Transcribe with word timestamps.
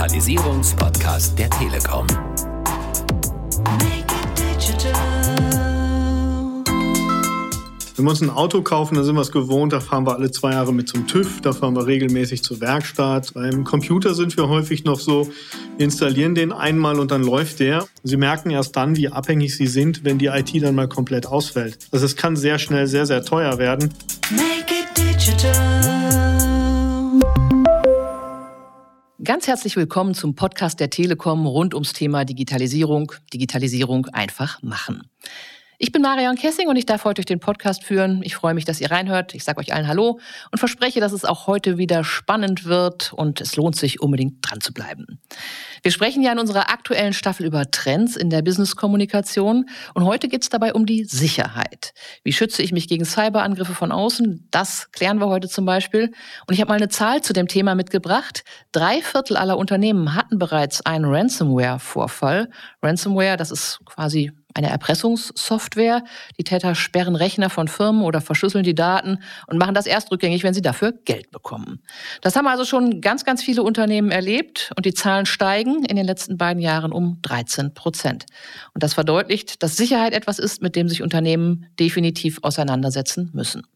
Digitalisierungspodcast 0.00 1.38
der 1.38 1.50
Telekom. 1.50 2.06
Wenn 7.96 8.04
wir 8.06 8.10
uns 8.10 8.22
ein 8.22 8.30
Auto 8.30 8.62
kaufen, 8.62 8.94
dann 8.94 9.04
sind 9.04 9.14
wir 9.14 9.20
es 9.20 9.30
gewohnt, 9.30 9.74
da 9.74 9.80
fahren 9.80 10.06
wir 10.06 10.14
alle 10.14 10.30
zwei 10.30 10.52
Jahre 10.52 10.72
mit 10.72 10.88
zum 10.88 11.06
TÜV, 11.06 11.42
da 11.42 11.52
fahren 11.52 11.76
wir 11.76 11.86
regelmäßig 11.86 12.42
zur 12.42 12.62
Werkstatt. 12.62 13.34
Beim 13.34 13.64
Computer 13.64 14.14
sind 14.14 14.34
wir 14.38 14.48
häufig 14.48 14.84
noch 14.84 15.00
so, 15.00 15.28
wir 15.76 15.84
installieren 15.84 16.34
den 16.34 16.52
einmal 16.52 16.98
und 16.98 17.10
dann 17.10 17.22
läuft 17.22 17.60
der. 17.60 17.86
Sie 18.02 18.16
merken 18.16 18.48
erst 18.48 18.74
dann, 18.76 18.96
wie 18.96 19.10
abhängig 19.10 19.54
Sie 19.54 19.66
sind, 19.66 20.02
wenn 20.02 20.16
die 20.16 20.28
IT 20.28 20.50
dann 20.62 20.76
mal 20.76 20.88
komplett 20.88 21.26
ausfällt. 21.26 21.76
Also 21.90 22.06
es 22.06 22.16
kann 22.16 22.36
sehr 22.36 22.58
schnell 22.58 22.86
sehr, 22.86 23.04
sehr 23.04 23.22
teuer 23.22 23.58
werden. 23.58 23.92
Make 24.30 24.72
it 24.72 24.96
digital. 24.96 25.69
Ganz 29.22 29.46
herzlich 29.48 29.76
willkommen 29.76 30.14
zum 30.14 30.34
Podcast 30.34 30.80
der 30.80 30.88
Telekom 30.88 31.44
rund 31.44 31.74
ums 31.74 31.92
Thema 31.92 32.24
Digitalisierung. 32.24 33.12
Digitalisierung 33.34 34.06
einfach 34.06 34.62
machen. 34.62 35.10
Ich 35.82 35.92
bin 35.92 36.02
Marion 36.02 36.36
Kessing 36.36 36.68
und 36.68 36.76
ich 36.76 36.84
darf 36.84 37.04
heute 37.04 37.22
durch 37.22 37.26
den 37.26 37.40
Podcast 37.40 37.84
führen. 37.84 38.20
Ich 38.22 38.34
freue 38.34 38.52
mich, 38.52 38.66
dass 38.66 38.82
ihr 38.82 38.90
reinhört. 38.90 39.34
Ich 39.34 39.44
sage 39.44 39.60
euch 39.60 39.72
allen 39.72 39.88
Hallo 39.88 40.20
und 40.52 40.58
verspreche, 40.58 41.00
dass 41.00 41.12
es 41.12 41.24
auch 41.24 41.46
heute 41.46 41.78
wieder 41.78 42.04
spannend 42.04 42.66
wird 42.66 43.14
und 43.14 43.40
es 43.40 43.56
lohnt 43.56 43.76
sich 43.76 44.02
unbedingt 44.02 44.34
dran 44.42 44.60
zu 44.60 44.74
bleiben. 44.74 45.22
Wir 45.82 45.90
sprechen 45.90 46.22
ja 46.22 46.32
in 46.32 46.38
unserer 46.38 46.68
aktuellen 46.68 47.14
Staffel 47.14 47.46
über 47.46 47.70
Trends 47.70 48.16
in 48.16 48.28
der 48.28 48.42
Business-Kommunikation 48.42 49.70
und 49.94 50.04
heute 50.04 50.28
geht 50.28 50.42
es 50.42 50.50
dabei 50.50 50.74
um 50.74 50.84
die 50.84 51.04
Sicherheit. 51.04 51.94
Wie 52.24 52.34
schütze 52.34 52.62
ich 52.62 52.72
mich 52.72 52.86
gegen 52.86 53.06
Cyberangriffe 53.06 53.74
von 53.74 53.90
außen? 53.90 54.48
Das 54.50 54.92
klären 54.92 55.18
wir 55.18 55.28
heute 55.28 55.48
zum 55.48 55.64
Beispiel. 55.64 56.12
Und 56.46 56.52
ich 56.52 56.60
habe 56.60 56.68
mal 56.68 56.76
eine 56.76 56.90
Zahl 56.90 57.22
zu 57.22 57.32
dem 57.32 57.48
Thema 57.48 57.74
mitgebracht. 57.74 58.44
Drei 58.72 59.00
Viertel 59.00 59.38
aller 59.38 59.56
Unternehmen 59.56 60.14
hatten 60.14 60.38
bereits 60.38 60.84
einen 60.84 61.06
Ransomware-Vorfall. 61.06 62.50
Ransomware, 62.82 63.38
das 63.38 63.50
ist 63.50 63.80
quasi 63.86 64.30
eine 64.54 64.70
Erpressungssoftware. 64.70 66.02
Die 66.38 66.44
Täter 66.44 66.74
sperren 66.74 67.16
Rechner 67.16 67.50
von 67.50 67.68
Firmen 67.68 68.02
oder 68.02 68.20
verschlüsseln 68.20 68.64
die 68.64 68.74
Daten 68.74 69.18
und 69.46 69.58
machen 69.58 69.74
das 69.74 69.86
erst 69.86 70.10
rückgängig, 70.10 70.42
wenn 70.42 70.54
sie 70.54 70.62
dafür 70.62 70.92
Geld 71.04 71.30
bekommen. 71.30 71.82
Das 72.20 72.36
haben 72.36 72.46
also 72.46 72.64
schon 72.64 73.00
ganz, 73.00 73.24
ganz 73.24 73.42
viele 73.42 73.62
Unternehmen 73.62 74.10
erlebt 74.10 74.72
und 74.76 74.86
die 74.86 74.94
Zahlen 74.94 75.26
steigen 75.26 75.84
in 75.84 75.96
den 75.96 76.06
letzten 76.06 76.36
beiden 76.36 76.62
Jahren 76.62 76.92
um 76.92 77.18
13 77.22 77.74
Prozent. 77.74 78.26
Und 78.74 78.82
das 78.82 78.94
verdeutlicht, 78.94 79.62
dass 79.62 79.76
Sicherheit 79.76 80.12
etwas 80.12 80.38
ist, 80.38 80.62
mit 80.62 80.76
dem 80.76 80.88
sich 80.88 81.02
Unternehmen 81.02 81.66
definitiv 81.78 82.38
auseinandersetzen 82.42 83.30
müssen. 83.32 83.66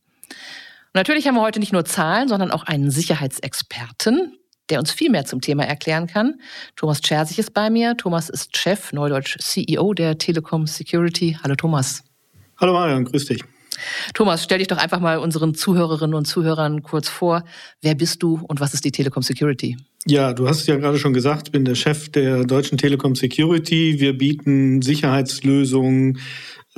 Natürlich 0.93 1.27
haben 1.27 1.35
wir 1.35 1.43
heute 1.43 1.59
nicht 1.59 1.73
nur 1.73 1.85
Zahlen, 1.85 2.29
sondern 2.29 2.53
auch 2.53 2.63
einen 2.63 2.91
Sicherheitsexperten, 2.91 4.39
der 4.71 4.79
uns 4.79 4.91
viel 4.91 5.11
mehr 5.11 5.25
zum 5.25 5.41
Thema 5.41 5.65
erklären 5.65 6.07
kann. 6.07 6.35
Thomas 6.77 7.01
Scherzig 7.05 7.39
ist 7.39 7.55
bei 7.55 7.71
mir. 7.71 7.97
Thomas 7.97 8.29
ist 8.29 8.57
Chef, 8.57 8.93
Neudeutsch 8.93 9.37
CEO 9.41 9.95
der 9.95 10.19
Telekom 10.19 10.67
Security. 10.67 11.37
Hallo 11.43 11.55
Thomas. 11.55 12.03
Hallo 12.59 12.73
Marion, 12.73 13.05
grüß 13.05 13.27
dich. 13.27 13.43
Thomas, 14.15 14.45
stell 14.45 14.59
dich 14.59 14.69
doch 14.69 14.79
einfach 14.79 15.01
mal 15.01 15.19
unseren 15.19 15.55
Zuhörerinnen 15.55 16.15
und 16.15 16.27
Zuhörern 16.27 16.83
kurz 16.83 17.09
vor. 17.09 17.45
Wer 17.83 17.95
bist 17.95 18.23
du 18.23 18.41
und 18.47 18.61
was 18.61 18.75
ist 18.75 18.85
die 18.85 18.93
Telekom 18.93 19.23
Security? 19.23 19.77
Ja, 20.07 20.33
du 20.33 20.49
hast 20.49 20.61
es 20.61 20.67
ja 20.67 20.77
gerade 20.77 20.99
schon 20.99 21.15
gesagt, 21.15 21.49
ich 21.49 21.53
bin 21.53 21.65
der 21.65 21.75
Chef 21.75 22.11
der 22.11 22.45
deutschen 22.45 22.79
Telekom 22.79 23.15
Security. 23.15 24.01
Wir 24.01 24.17
bieten 24.17 24.83
Sicherheitslösungen 24.83 26.19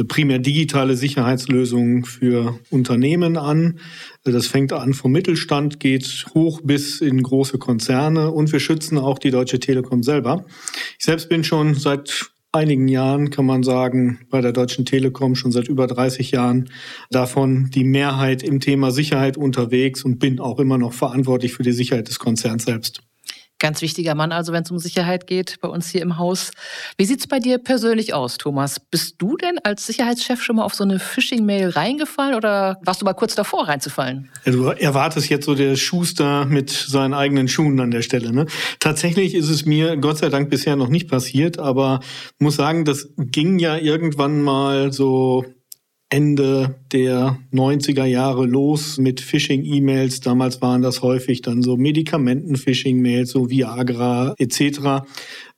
primär 0.05 0.39
digitale 0.39 0.97
Sicherheitslösungen 0.97 2.05
für 2.05 2.59
Unternehmen 2.71 3.37
an. 3.37 3.79
Das 4.25 4.47
fängt 4.47 4.73
an 4.73 4.95
vom 4.95 5.13
Mittelstand, 5.13 5.81
geht 5.81 6.27
hoch 6.35 6.61
bis 6.63 7.01
in 7.01 7.23
große 7.23 7.59
Konzerne 7.59 8.31
und 8.31 8.53
wir 8.53 8.61
schützen 8.61 8.99
auch 8.99 9.19
die 9.19 9.31
Deutsche 9.31 9.61
Telekom 9.61 10.03
selber. 10.03 10.45
Ich 10.99 11.05
selbst 11.05 11.29
bin 11.29 11.45
schon 11.45 11.75
seit 11.75 12.31
einigen 12.53 12.89
Jahren, 12.89 13.31
kann 13.31 13.47
man 13.47 13.63
sagen, 13.63 14.21
bei 14.31 14.41
der 14.41 14.53
Deutschen 14.53 14.85
Telekom 14.85 15.35
schon 15.35 15.53
seit 15.53 15.69
über 15.69 15.87
30 15.87 16.31
Jahren 16.31 16.71
davon 17.11 17.71
die 17.71 17.85
Mehrheit 17.85 18.43
im 18.43 18.61
Thema 18.61 18.91
Sicherheit 18.91 19.37
unterwegs 19.37 20.05
und 20.05 20.19
bin 20.19 20.41
auch 20.41 20.59
immer 20.59 20.79
noch 20.79 20.93
verantwortlich 20.93 21.53
für 21.53 21.63
die 21.63 21.73
Sicherheit 21.73 22.09
des 22.09 22.19
Konzerns 22.19 22.65
selbst. 22.65 23.03
Ganz 23.59 23.81
wichtiger 23.81 24.15
Mann 24.15 24.33
also, 24.33 24.53
wenn 24.53 24.65
es 24.65 24.71
um 24.71 24.79
Sicherheit 24.79 25.27
geht, 25.27 25.57
bei 25.63 25.69
uns 25.69 25.89
hier 25.89 26.03
im 26.03 26.19
Haus. 26.19 26.51
Wie 26.99 27.07
sieht's 27.07 27.27
bei 27.27 27.39
dir 27.39 27.57
persönlich 27.57 28.13
aus, 28.13 28.37
Thomas? 28.37 28.79
Bist 28.79 29.15
du 29.19 29.39
denn 29.39 29.59
als 29.65 29.87
Sicherheitschef 29.87 30.43
schon 30.43 30.57
mal 30.57 30.65
auf 30.65 30.75
so 30.75 30.85
eine 30.85 30.99
Phishing-Mail 30.99 31.71
reingefallen 31.71 32.35
oder 32.35 32.77
warst 32.83 33.01
du 33.01 33.07
mal 33.07 33.15
kurz 33.15 33.35
davor 33.35 33.67
reinzufallen? 33.67 34.31
Ja, 34.45 34.53
du 34.53 34.65
erwartest 34.67 35.31
jetzt 35.31 35.47
so 35.47 35.55
der 35.55 35.77
Schuster 35.77 36.45
mit 36.45 36.69
seinen 36.71 37.15
eigenen 37.15 37.49
Schuhen 37.49 37.81
an 37.81 37.91
der 37.91 38.03
Stelle. 38.03 38.31
Ne? 38.31 38.47
Tatsächlich 38.79 39.35
ist 39.35 39.49
es 39.49 39.65
mir 39.65 39.97
Gott 39.97 40.19
sei 40.19 40.29
Dank 40.29 40.51
bisher 40.51 40.77
noch 40.77 40.89
nicht 40.89 41.09
passiert, 41.09 41.59
aber 41.59 42.01
muss 42.39 42.57
sagen, 42.57 42.85
das 42.85 43.09
ging 43.17 43.59
ja 43.59 43.79
irgendwann 43.79 44.43
mal 44.43 44.93
so 44.93 45.47
Ende 46.09 46.77
der 46.93 47.39
90er 47.53 48.05
Jahre 48.05 48.47
los 48.47 48.97
mit 48.97 49.21
Phishing-E-Mails. 49.21 50.21
Damals 50.21 50.63
waren 50.63 50.81
das 50.83 51.03
häufig 51.03 51.43
dann 51.43 51.63
so 51.63 51.77
Medikamenten-Phishing-Mails, 51.77 53.31
so 53.31 53.51
Viagra 53.51 54.35
etc. 54.39 55.05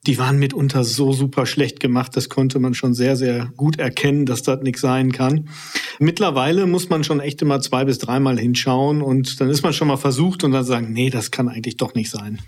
Die 0.06 0.16
waren 0.16 0.38
mitunter 0.38 0.84
so 0.84 1.12
super 1.12 1.44
schlecht 1.44 1.80
gemacht, 1.80 2.16
das 2.16 2.30
konnte 2.30 2.60
man 2.60 2.72
schon 2.72 2.94
sehr, 2.94 3.14
sehr 3.16 3.52
gut 3.56 3.78
erkennen, 3.78 4.24
dass 4.24 4.42
das 4.42 4.62
nichts 4.62 4.80
sein 4.80 5.12
kann. 5.12 5.50
Mittlerweile 5.98 6.66
muss 6.66 6.88
man 6.88 7.04
schon 7.04 7.20
echt 7.20 7.42
immer 7.42 7.60
zwei 7.60 7.84
bis 7.84 7.98
dreimal 7.98 8.38
hinschauen 8.38 9.02
und 9.02 9.40
dann 9.40 9.50
ist 9.50 9.62
man 9.62 9.74
schon 9.74 9.88
mal 9.88 9.98
versucht 9.98 10.44
und 10.44 10.52
dann 10.52 10.64
sagen, 10.64 10.92
nee, 10.94 11.10
das 11.10 11.30
kann 11.30 11.48
eigentlich 11.48 11.76
doch 11.76 11.94
nicht 11.94 12.10
sein. 12.10 12.38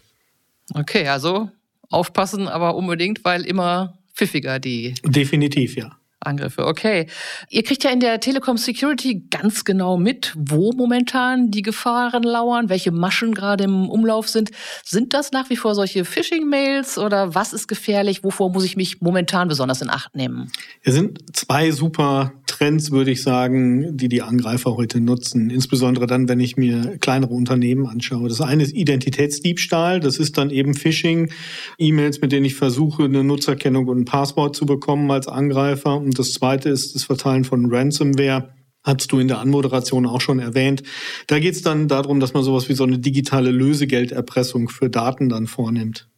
Okay, 0.72 1.06
also 1.08 1.50
aufpassen, 1.90 2.48
aber 2.48 2.76
unbedingt, 2.76 3.24
weil 3.26 3.42
immer 3.44 3.98
pfiffiger 4.14 4.58
die. 4.58 4.94
Definitiv, 5.04 5.76
ja. 5.76 5.99
Angriffe. 6.20 6.66
Okay. 6.66 7.06
Ihr 7.48 7.62
kriegt 7.62 7.82
ja 7.82 7.90
in 7.90 8.00
der 8.00 8.20
Telekom 8.20 8.58
Security 8.58 9.24
ganz 9.30 9.64
genau 9.64 9.96
mit, 9.96 10.34
wo 10.36 10.72
momentan 10.72 11.50
die 11.50 11.62
Gefahren 11.62 12.22
lauern, 12.22 12.68
welche 12.68 12.92
Maschen 12.92 13.32
gerade 13.32 13.64
im 13.64 13.88
Umlauf 13.88 14.28
sind. 14.28 14.50
Sind 14.84 15.14
das 15.14 15.32
nach 15.32 15.48
wie 15.48 15.56
vor 15.56 15.74
solche 15.74 16.04
Phishing-Mails 16.04 16.98
oder 16.98 17.34
was 17.34 17.52
ist 17.54 17.68
gefährlich? 17.68 18.22
Wovor 18.22 18.50
muss 18.50 18.64
ich 18.64 18.76
mich 18.76 19.00
momentan 19.00 19.48
besonders 19.48 19.80
in 19.80 19.88
Acht 19.88 20.14
nehmen? 20.14 20.52
Es 20.82 20.94
sind 20.94 21.18
zwei 21.34 21.70
super 21.70 22.32
Trends, 22.46 22.90
würde 22.90 23.12
ich 23.12 23.22
sagen, 23.22 23.96
die 23.96 24.08
die 24.08 24.22
Angreifer 24.22 24.76
heute 24.76 25.00
nutzen. 25.00 25.48
Insbesondere 25.48 26.06
dann, 26.06 26.28
wenn 26.28 26.40
ich 26.40 26.56
mir 26.56 26.98
kleinere 26.98 27.32
Unternehmen 27.32 27.86
anschaue. 27.86 28.28
Das 28.28 28.40
eine 28.40 28.62
ist 28.62 28.74
Identitätsdiebstahl. 28.74 30.00
Das 30.00 30.18
ist 30.18 30.36
dann 30.36 30.50
eben 30.50 30.74
Phishing, 30.74 31.30
E-Mails, 31.78 32.20
mit 32.20 32.32
denen 32.32 32.44
ich 32.44 32.56
versuche, 32.56 33.04
eine 33.04 33.24
Nutzerkennung 33.24 33.86
und 33.88 34.00
ein 34.00 34.04
Passwort 34.04 34.56
zu 34.56 34.66
bekommen 34.66 35.10
als 35.10 35.28
Angreifer. 35.28 35.96
Und 36.10 36.18
das 36.18 36.32
zweite 36.32 36.70
ist 36.70 36.96
das 36.96 37.04
Verteilen 37.04 37.44
von 37.44 37.72
Ransomware. 37.72 38.52
Hast 38.82 39.12
du 39.12 39.20
in 39.20 39.28
der 39.28 39.38
Anmoderation 39.38 40.04
auch 40.04 40.20
schon 40.20 40.40
erwähnt. 40.40 40.82
Da 41.28 41.38
geht 41.38 41.54
es 41.54 41.62
dann 41.62 41.86
darum, 41.86 42.18
dass 42.18 42.32
man 42.32 42.42
sowas 42.42 42.68
wie 42.68 42.74
so 42.74 42.82
eine 42.82 42.98
digitale 42.98 43.52
Lösegelderpressung 43.52 44.70
für 44.70 44.90
Daten 44.90 45.28
dann 45.28 45.46
vornimmt. 45.46 46.08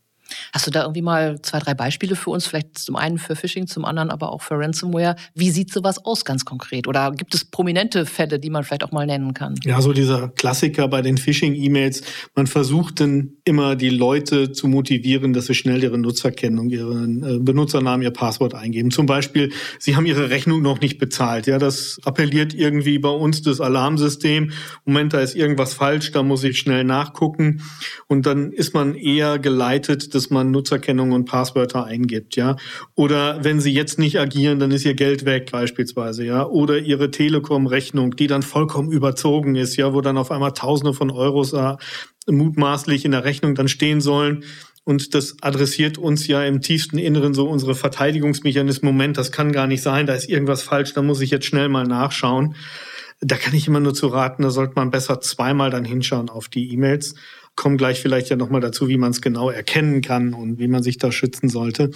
Hast 0.53 0.67
du 0.67 0.71
da 0.71 0.83
irgendwie 0.83 1.01
mal 1.01 1.41
zwei, 1.41 1.61
drei 1.61 1.73
Beispiele 1.73 2.15
für 2.15 2.29
uns? 2.29 2.47
Vielleicht 2.47 2.79
zum 2.79 2.97
einen 2.97 3.17
für 3.17 3.37
Phishing, 3.37 3.67
zum 3.67 3.87
anderen 3.87 4.11
aber 4.11 4.33
auch 4.33 4.43
für 4.43 4.59
Ransomware. 4.59 5.17
Wie 5.35 5.51
sieht 5.51 5.73
sowas 5.73 6.05
aus 6.05 6.27
ganz 6.27 6.45
konkret? 6.45 6.87
Oder 6.87 7.11
gibt 7.13 7.35
es 7.35 7.47
prominente 7.47 8.05
Fälle, 8.05 8.39
die 8.39 8.51
man 8.51 8.63
vielleicht 8.63 8.85
auch 8.85 8.93
mal 8.93 9.07
nennen 9.07 9.33
kann? 9.33 9.55
Ja, 9.65 9.81
so 9.81 9.95
dieser 9.95 10.29
Klassiker 10.29 10.89
bei 10.89 11.01
den 11.01 11.17
Phishing-E-Mails. 11.17 12.03
Man 12.35 12.47
versucht 12.47 13.01
dann 13.01 13.33
immer 13.45 13.77
die 13.77 13.89
Leute 13.89 14.53
zu 14.53 14.69
motivieren, 14.69 15.33
dass 15.33 15.47
sie 15.47 15.55
schnell 15.55 15.83
ihre 15.83 15.97
Nutzerkennung, 15.97 16.69
ihren 16.69 17.23
äh, 17.23 17.39
Benutzernamen, 17.39 18.03
ihr 18.03 18.11
Passwort 18.11 18.55
eingeben. 18.55 18.91
Zum 18.91 19.07
Beispiel, 19.07 19.53
sie 19.79 19.97
haben 19.97 20.05
ihre 20.05 20.29
Rechnung 20.29 20.61
noch 20.61 20.81
nicht 20.81 20.99
bezahlt. 20.99 21.47
Ja, 21.47 21.59
das 21.59 21.99
appelliert 22.05 22.53
irgendwie 22.53 22.99
bei 22.99 23.09
uns 23.09 23.41
das 23.41 23.63
Alarmsystem. 23.63 24.51
Moment, 24.85 25.15
da 25.15 25.21
ist 25.21 25.35
irgendwas 25.35 25.73
falsch, 25.73 26.13
da 26.13 26.23
muss 26.23 26.45
ich 26.45 26.59
schnell 26.59 26.85
nachgucken. 26.85 27.63
Und 28.07 28.27
dann 28.27 28.53
ist 28.53 28.75
man 28.75 28.95
eher 28.95 29.39
geleitet, 29.39 30.15
dass 30.15 30.29
man 30.29 30.42
Nutzerkennung 30.51 31.13
und 31.13 31.25
Passwörter 31.25 31.85
eingibt, 31.85 32.37
ja. 32.37 32.57
Oder 32.95 33.45
wenn 33.45 33.61
sie 33.61 33.73
jetzt 33.73 33.99
nicht 33.99 34.19
agieren, 34.19 34.59
dann 34.59 34.71
ist 34.71 34.85
ihr 34.85 34.95
Geld 34.95 35.25
weg 35.25 35.51
beispielsweise, 35.53 36.25
ja. 36.25 36.45
Oder 36.47 36.79
ihre 36.79 37.11
Telekom-Rechnung, 37.11 38.17
die 38.17 38.27
dann 38.27 38.43
vollkommen 38.43 38.91
überzogen 38.91 39.55
ist, 39.55 39.77
ja, 39.77 39.95
wo 39.95 40.01
dann 40.01 40.19
auf 40.19 40.31
einmal 40.31 40.53
Tausende 40.53 40.95
von 40.95 41.11
Euros 41.11 41.53
äh, 41.53 41.77
mutmaßlich 42.27 43.05
in 43.05 43.13
der 43.13 43.25
Rechnung 43.25 43.55
dann 43.55 43.69
stehen 43.69 44.01
sollen. 44.01 44.45
Und 44.85 45.15
das 45.15 45.37
adressiert 45.41 45.97
uns 45.97 46.27
ja 46.27 46.45
im 46.45 46.61
tiefsten 46.61 46.99
Inneren 46.99 47.35
so 47.35 47.49
unsere 47.49 47.75
Verteidigungsmechanismen. 47.75 48.93
Moment, 48.93 49.17
das 49.17 49.31
kann 49.31 49.53
gar 49.53 49.67
nicht 49.67 49.83
sein, 49.83 50.07
da 50.07 50.15
ist 50.15 50.29
irgendwas 50.29 50.63
falsch, 50.63 50.93
da 50.93 51.03
muss 51.03 51.21
ich 51.21 51.31
jetzt 51.31 51.47
schnell 51.47 51.69
mal 51.69 51.87
nachschauen. 51.87 52.57
Da 53.21 53.37
kann 53.37 53.55
ich 53.55 53.69
immer 53.69 53.79
nur 53.79 53.95
zu 53.95 54.09
raten, 54.09 54.43
da 54.43 54.51
sollte 54.51 54.73
man 54.75 54.91
besser 54.91 55.21
zweimal 55.21 55.71
dann 55.71 55.85
hinschauen 55.85 56.29
auf 56.29 56.49
die 56.49 56.73
E-Mails 56.73 57.15
kommen 57.57 57.77
gleich 57.77 58.01
vielleicht 58.01 58.31
ja 58.31 58.37
nochmal 58.37 58.61
dazu, 58.61 58.89
wie 58.89 58.97
man 58.97 59.11
es 59.11 59.21
genau 59.21 59.51
erkennen 59.51 60.01
kann 60.01 60.35
und 60.35 60.59
wie 60.59 60.69
man 60.69 60.83
sich 60.83 60.99
da 60.99 61.13
schützen 61.13 61.49
sollte. 61.49 61.91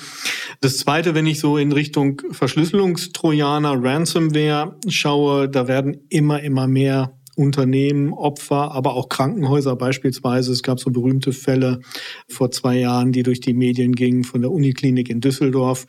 Das 0.60 0.78
Zweite, 0.78 1.14
wenn 1.14 1.26
ich 1.26 1.40
so 1.40 1.56
in 1.56 1.72
Richtung 1.72 2.22
Verschlüsselungstrojaner, 2.30 3.82
Ransomware 3.82 4.78
schaue, 4.88 5.48
da 5.48 5.66
werden 5.66 6.06
immer, 6.08 6.42
immer 6.42 6.66
mehr 6.66 7.15
Unternehmen, 7.36 8.12
Opfer, 8.12 8.72
aber 8.72 8.94
auch 8.94 9.08
Krankenhäuser 9.08 9.76
beispielsweise. 9.76 10.52
Es 10.52 10.62
gab 10.62 10.80
so 10.80 10.90
berühmte 10.90 11.32
Fälle 11.32 11.80
vor 12.28 12.50
zwei 12.50 12.78
Jahren, 12.78 13.12
die 13.12 13.22
durch 13.22 13.40
die 13.40 13.54
Medien 13.54 13.92
gingen 13.92 14.24
von 14.24 14.40
der 14.40 14.50
Uniklinik 14.50 15.10
in 15.10 15.20
Düsseldorf, 15.20 15.86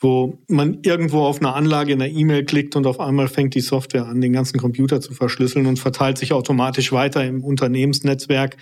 wo 0.00 0.38
man 0.48 0.78
irgendwo 0.82 1.20
auf 1.20 1.40
eine 1.40 1.52
Anlage 1.52 1.92
in 1.92 1.98
der 1.98 2.10
E-Mail 2.10 2.44
klickt 2.44 2.74
und 2.74 2.86
auf 2.86 3.00
einmal 3.00 3.28
fängt 3.28 3.54
die 3.54 3.60
Software 3.60 4.06
an, 4.06 4.20
den 4.20 4.32
ganzen 4.32 4.58
Computer 4.58 5.00
zu 5.00 5.12
verschlüsseln 5.12 5.66
und 5.66 5.78
verteilt 5.78 6.18
sich 6.18 6.32
automatisch 6.32 6.90
weiter 6.90 7.24
im 7.24 7.44
Unternehmensnetzwerk. 7.44 8.56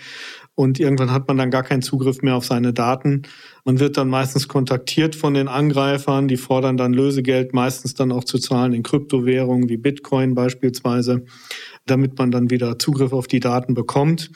Und 0.53 0.79
irgendwann 0.79 1.11
hat 1.11 1.27
man 1.27 1.37
dann 1.37 1.51
gar 1.51 1.61
keinen 1.61 1.83
Zugriff 1.83 2.23
mehr 2.23 2.35
auf 2.35 2.45
seine 2.45 2.73
Daten. 2.73 3.21
Man 3.67 3.81
wird 3.81 3.97
dann 3.97 4.07
meistens 4.07 4.47
kontaktiert 4.47 5.13
von 5.13 5.33
den 5.33 5.49
Angreifern, 5.49 6.29
die 6.29 6.37
fordern 6.37 6.77
dann 6.77 6.93
Lösegeld, 6.93 7.53
meistens 7.53 7.95
dann 7.95 8.13
auch 8.13 8.23
zu 8.23 8.39
zahlen 8.39 8.71
in 8.71 8.81
Kryptowährungen 8.81 9.67
wie 9.67 9.75
Bitcoin 9.75 10.35
beispielsweise 10.35 11.25
damit 11.89 12.17
man 12.17 12.31
dann 12.31 12.49
wieder 12.49 12.77
Zugriff 12.77 13.13
auf 13.13 13.27
die 13.27 13.39
Daten 13.39 13.73
bekommt. 13.73 14.31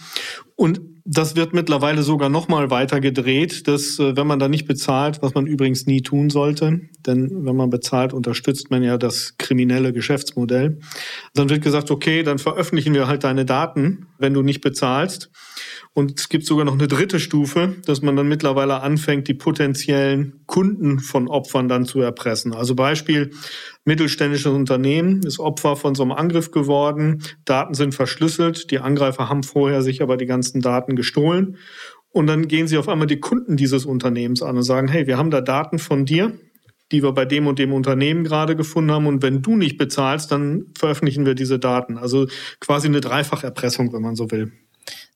Und 0.56 0.81
das 1.04 1.36
wird 1.36 1.54
mittlerweile 1.54 2.04
sogar 2.04 2.30
noch 2.30 2.48
mal 2.48 2.69
weiter 2.69 3.00
gedreht, 3.00 3.68
dass 3.68 3.98
äh, 3.98 4.16
wenn 4.16 4.28
man 4.28 4.38
da 4.38 4.48
nicht 4.48 4.68
bezahlt, 4.68 5.22
was 5.24 5.33
man 5.33 5.48
übrigens 5.48 5.88
nie 5.88 6.01
tun 6.01 6.30
sollte, 6.30 6.81
denn 7.07 7.44
wenn 7.44 7.56
man 7.56 7.72
bezahlt, 7.72 8.13
unterstützt 8.13 8.69
man 8.69 8.83
ja 8.83 9.00
das 9.00 9.36
kriminelle 9.39 9.94
Geschäftsmodell, 9.94 10.80
dann 11.33 11.50
wird 11.50 11.63
gesagt, 11.63 11.89
okay, 11.89 12.22
dann 12.22 12.38
veröffentlichen 12.38 12.94
wir 12.94 13.07
halt 13.07 13.24
deine 13.24 13.45
Daten, 13.45 14.07
wenn 14.19 14.36
du 14.36 14.44
nicht 14.44 14.62
bezahlst. 14.62 15.31
Und 15.94 16.19
es 16.19 16.30
gibt 16.30 16.45
sogar 16.45 16.66
noch 16.66 16.74
eine 16.74 16.88
dritte 16.88 17.19
Stufe, 17.19 17.75
dass 17.86 18.04
man 18.04 18.16
dann 18.16 18.28
mittlerweile 18.28 18.81
anfängt, 18.81 19.20
die 19.27 19.33
potenziellen 19.33 20.44
Kunden 20.45 21.00
von 21.00 21.27
Opfern 21.27 21.68
dann 21.68 21.85
zu 21.85 22.01
erpressen. 22.01 22.53
Also 22.53 22.75
Beispiel, 22.75 23.31
mittelständisches 23.85 24.51
Unternehmen 24.51 25.23
ist 25.23 25.39
Opfer 25.39 25.75
von 25.75 25.95
so 25.95 26.03
einem 26.03 26.12
Angriff 26.12 26.51
geworden, 26.51 27.23
Daten 27.45 27.73
sind 27.73 27.95
verschlüsselt, 27.95 28.71
die 28.71 28.79
Angreifer 28.79 29.29
haben 29.29 29.44
vorher 29.44 29.81
sich 29.81 30.01
aber 30.01 30.18
die 30.18 30.25
ganzen 30.25 30.62
Daten 30.62 30.95
gestohlen. 30.95 31.57
Und 32.13 32.27
dann 32.27 32.47
gehen 32.47 32.68
sie 32.68 32.77
auf 32.77 32.89
einmal 32.89 33.07
die 33.07 33.19
Kunden 33.19 33.56
dieses 33.56 33.85
Unternehmens 33.85 34.41
an 34.41 34.57
und 34.57 34.63
sagen, 34.63 34.88
hey, 34.89 35.07
wir 35.07 35.18
haben 35.18 35.31
da 35.31 35.39
Daten 35.39 35.79
von 35.79 36.06
dir, 36.06 36.33
die 36.91 37.03
wir 37.03 37.13
bei 37.13 37.25
dem 37.25 37.47
und 37.47 37.57
dem 37.57 37.71
Unternehmen 37.71 38.23
gerade 38.23 38.56
gefunden 38.56 38.91
haben. 38.91 39.07
Und 39.07 39.23
wenn 39.23 39.41
du 39.41 39.56
nicht 39.56 39.77
bezahlst, 39.77 40.31
dann 40.31 40.65
veröffentlichen 40.77 41.25
wir 41.25 41.35
diese 41.35 41.57
Daten. 41.57 41.97
Also 41.97 42.27
quasi 42.59 42.88
eine 42.88 43.01
Dreifacherpressung, 43.01 43.94
wenn 43.94 44.01
man 44.01 44.15
so 44.15 44.29
will. 44.29 44.51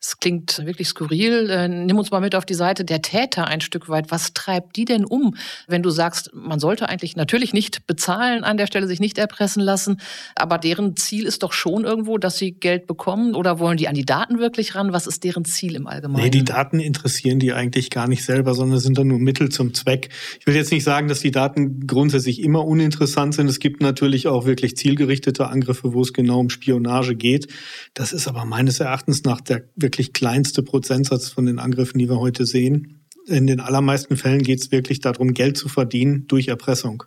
Es 0.05 0.19
klingt 0.19 0.63
wirklich 0.65 0.87
skurril. 0.89 1.49
Äh, 1.49 1.67
nimm 1.67 1.97
uns 1.97 2.11
mal 2.11 2.21
mit 2.21 2.35
auf 2.35 2.45
die 2.45 2.53
Seite 2.53 2.85
der 2.85 3.01
Täter 3.01 3.47
ein 3.47 3.59
Stück 3.59 3.89
weit. 3.89 4.11
Was 4.11 4.33
treibt 4.33 4.75
die 4.75 4.85
denn 4.85 5.03
um, 5.03 5.35
wenn 5.67 5.81
du 5.81 5.89
sagst, 5.89 6.29
man 6.33 6.59
sollte 6.59 6.87
eigentlich 6.89 7.15
natürlich 7.15 7.53
nicht 7.53 7.87
bezahlen 7.87 8.43
an 8.43 8.57
der 8.57 8.67
Stelle, 8.67 8.85
sich 8.85 8.99
nicht 8.99 9.17
erpressen 9.17 9.63
lassen, 9.63 9.99
aber 10.35 10.59
deren 10.59 10.95
Ziel 10.95 11.25
ist 11.25 11.41
doch 11.41 11.53
schon 11.53 11.85
irgendwo, 11.85 12.19
dass 12.19 12.37
sie 12.37 12.51
Geld 12.51 12.85
bekommen 12.85 13.33
oder 13.33 13.59
wollen 13.59 13.77
die 13.77 13.87
an 13.87 13.95
die 13.95 14.05
Daten 14.05 14.37
wirklich 14.37 14.75
ran? 14.75 14.93
Was 14.93 15.07
ist 15.07 15.23
deren 15.23 15.43
Ziel 15.43 15.75
im 15.75 15.87
Allgemeinen? 15.87 16.25
Nee, 16.25 16.29
die 16.29 16.45
Daten 16.45 16.79
interessieren 16.79 17.39
die 17.39 17.53
eigentlich 17.53 17.89
gar 17.89 18.07
nicht 18.07 18.23
selber, 18.23 18.53
sondern 18.53 18.79
sind 18.79 18.99
dann 18.99 19.07
nur 19.07 19.19
Mittel 19.19 19.49
zum 19.49 19.73
Zweck. 19.73 20.09
Ich 20.39 20.45
will 20.45 20.55
jetzt 20.55 20.71
nicht 20.71 20.83
sagen, 20.83 21.07
dass 21.07 21.21
die 21.21 21.31
Daten 21.31 21.87
grundsätzlich 21.87 22.43
immer 22.43 22.63
uninteressant 22.63 23.33
sind. 23.33 23.49
Es 23.49 23.59
gibt 23.59 23.81
natürlich 23.81 24.27
auch 24.27 24.45
wirklich 24.45 24.77
zielgerichtete 24.77 25.47
Angriffe, 25.47 25.93
wo 25.93 26.01
es 26.01 26.13
genau 26.13 26.39
um 26.39 26.51
Spionage 26.51 27.15
geht. 27.15 27.47
Das 27.95 28.13
ist 28.13 28.27
aber 28.27 28.45
meines 28.45 28.79
Erachtens 28.79 29.23
nach 29.23 29.41
der 29.41 29.63
wirklich 29.75 29.94
wirklich 29.95 30.11
kleinste 30.11 30.61
Prozentsatz 30.61 31.29
von 31.29 31.45
den 31.45 31.57
Angriffen, 31.57 31.97
die 31.99 32.09
wir 32.09 32.19
heute 32.19 32.45
sehen. 32.45 33.05
In 33.27 33.47
den 33.47 33.61
allermeisten 33.61 34.17
Fällen 34.17 34.43
geht 34.43 34.59
es 34.59 34.71
wirklich 34.71 34.99
darum, 34.99 35.33
Geld 35.33 35.57
zu 35.57 35.69
verdienen 35.69 36.27
durch 36.27 36.49
Erpressung. 36.49 37.03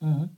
Mhm. 0.00 0.28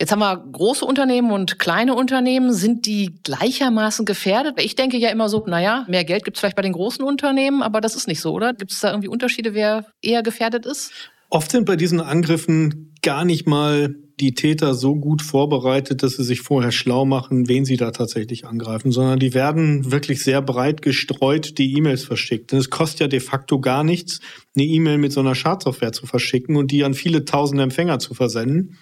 Jetzt 0.00 0.10
haben 0.10 0.18
wir 0.18 0.36
große 0.36 0.84
Unternehmen 0.84 1.30
und 1.30 1.60
kleine 1.60 1.94
Unternehmen. 1.94 2.52
Sind 2.52 2.86
die 2.86 3.20
gleichermaßen 3.22 4.04
gefährdet? 4.04 4.60
Ich 4.60 4.74
denke 4.74 4.96
ja 4.96 5.10
immer 5.10 5.28
so, 5.28 5.44
naja, 5.46 5.86
mehr 5.88 6.04
Geld 6.04 6.24
gibt 6.24 6.36
es 6.36 6.40
vielleicht 6.40 6.56
bei 6.56 6.62
den 6.62 6.72
großen 6.72 7.04
Unternehmen, 7.04 7.62
aber 7.62 7.80
das 7.80 7.94
ist 7.94 8.08
nicht 8.08 8.20
so, 8.20 8.32
oder? 8.32 8.52
Gibt 8.52 8.72
es 8.72 8.80
da 8.80 8.90
irgendwie 8.90 9.08
Unterschiede, 9.08 9.54
wer 9.54 9.86
eher 10.02 10.24
gefährdet 10.24 10.66
ist? 10.66 10.90
Oft 11.30 11.52
sind 11.52 11.66
bei 11.66 11.76
diesen 11.76 12.00
Angriffen 12.00 12.92
gar 13.00 13.24
nicht 13.24 13.46
mal 13.46 13.94
die 14.20 14.34
Täter 14.34 14.74
so 14.74 14.94
gut 14.94 15.22
vorbereitet, 15.22 16.02
dass 16.02 16.12
sie 16.16 16.24
sich 16.24 16.40
vorher 16.40 16.70
schlau 16.70 17.04
machen, 17.04 17.48
wen 17.48 17.64
sie 17.64 17.76
da 17.76 17.90
tatsächlich 17.90 18.46
angreifen, 18.46 18.92
sondern 18.92 19.18
die 19.18 19.34
werden 19.34 19.90
wirklich 19.90 20.22
sehr 20.22 20.40
breit 20.40 20.82
gestreut 20.82 21.58
die 21.58 21.76
E-Mails 21.76 22.04
verschickt. 22.04 22.52
Denn 22.52 22.58
es 22.58 22.70
kostet 22.70 23.00
ja 23.00 23.06
de 23.08 23.20
facto 23.20 23.60
gar 23.60 23.82
nichts, 23.82 24.20
eine 24.54 24.64
E-Mail 24.64 24.98
mit 24.98 25.12
so 25.12 25.20
einer 25.20 25.34
Schadsoftware 25.34 25.92
zu 25.92 26.06
verschicken 26.06 26.56
und 26.56 26.70
die 26.70 26.84
an 26.84 26.94
viele 26.94 27.24
tausend 27.24 27.60
Empfänger 27.60 27.98
zu 27.98 28.14
versenden. 28.14 28.78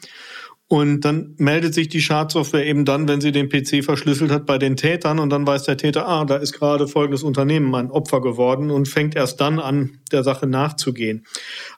Und 0.73 1.03
dann 1.03 1.35
meldet 1.37 1.75
sich 1.75 1.91
die 1.91 2.01
Schadsoftware 2.01 2.65
eben 2.65 2.87
dann, 2.87 3.07
wenn 3.07 3.21
sie 3.21 3.31
den 3.31 3.51
PC 3.51 3.85
verschlüsselt 3.85 4.31
hat, 4.31 4.47
bei 4.47 4.57
den 4.57 4.75
Tätern. 4.75 5.19
Und 5.19 5.29
dann 5.29 5.47
weiß 5.47 5.65
der 5.65 5.77
Täter, 5.77 6.09
ah, 6.09 6.25
da 6.25 6.37
ist 6.37 6.55
gerade 6.55 6.89
folgendes 6.89 7.23
Unternehmen 7.23 7.71
mein 7.71 7.91
Opfer 7.91 8.23
geworden 8.23 8.71
und 8.71 8.89
fängt 8.89 9.15
erst 9.15 9.39
dann 9.43 9.59
an, 9.59 9.99
der 10.13 10.25
Sache 10.25 10.47
nachzugehen. 10.47 11.27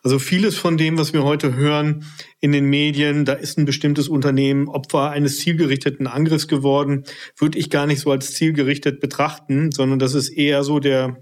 Also 0.04 0.20
vieles 0.20 0.56
von 0.56 0.76
dem, 0.76 0.96
was 0.96 1.12
wir 1.12 1.24
heute 1.24 1.56
hören 1.56 2.04
in 2.38 2.52
den 2.52 2.66
Medien, 2.66 3.24
da 3.24 3.32
ist 3.32 3.58
ein 3.58 3.64
bestimmtes 3.64 4.06
Unternehmen 4.06 4.68
Opfer 4.68 5.10
eines 5.10 5.40
zielgerichteten 5.40 6.06
Angriffs 6.06 6.46
geworden, 6.46 7.02
würde 7.36 7.58
ich 7.58 7.70
gar 7.70 7.88
nicht 7.88 7.98
so 7.98 8.12
als 8.12 8.32
zielgerichtet 8.34 9.00
betrachten, 9.00 9.72
sondern 9.72 9.98
das 9.98 10.14
ist 10.14 10.28
eher 10.28 10.62
so 10.62 10.78
der 10.78 11.16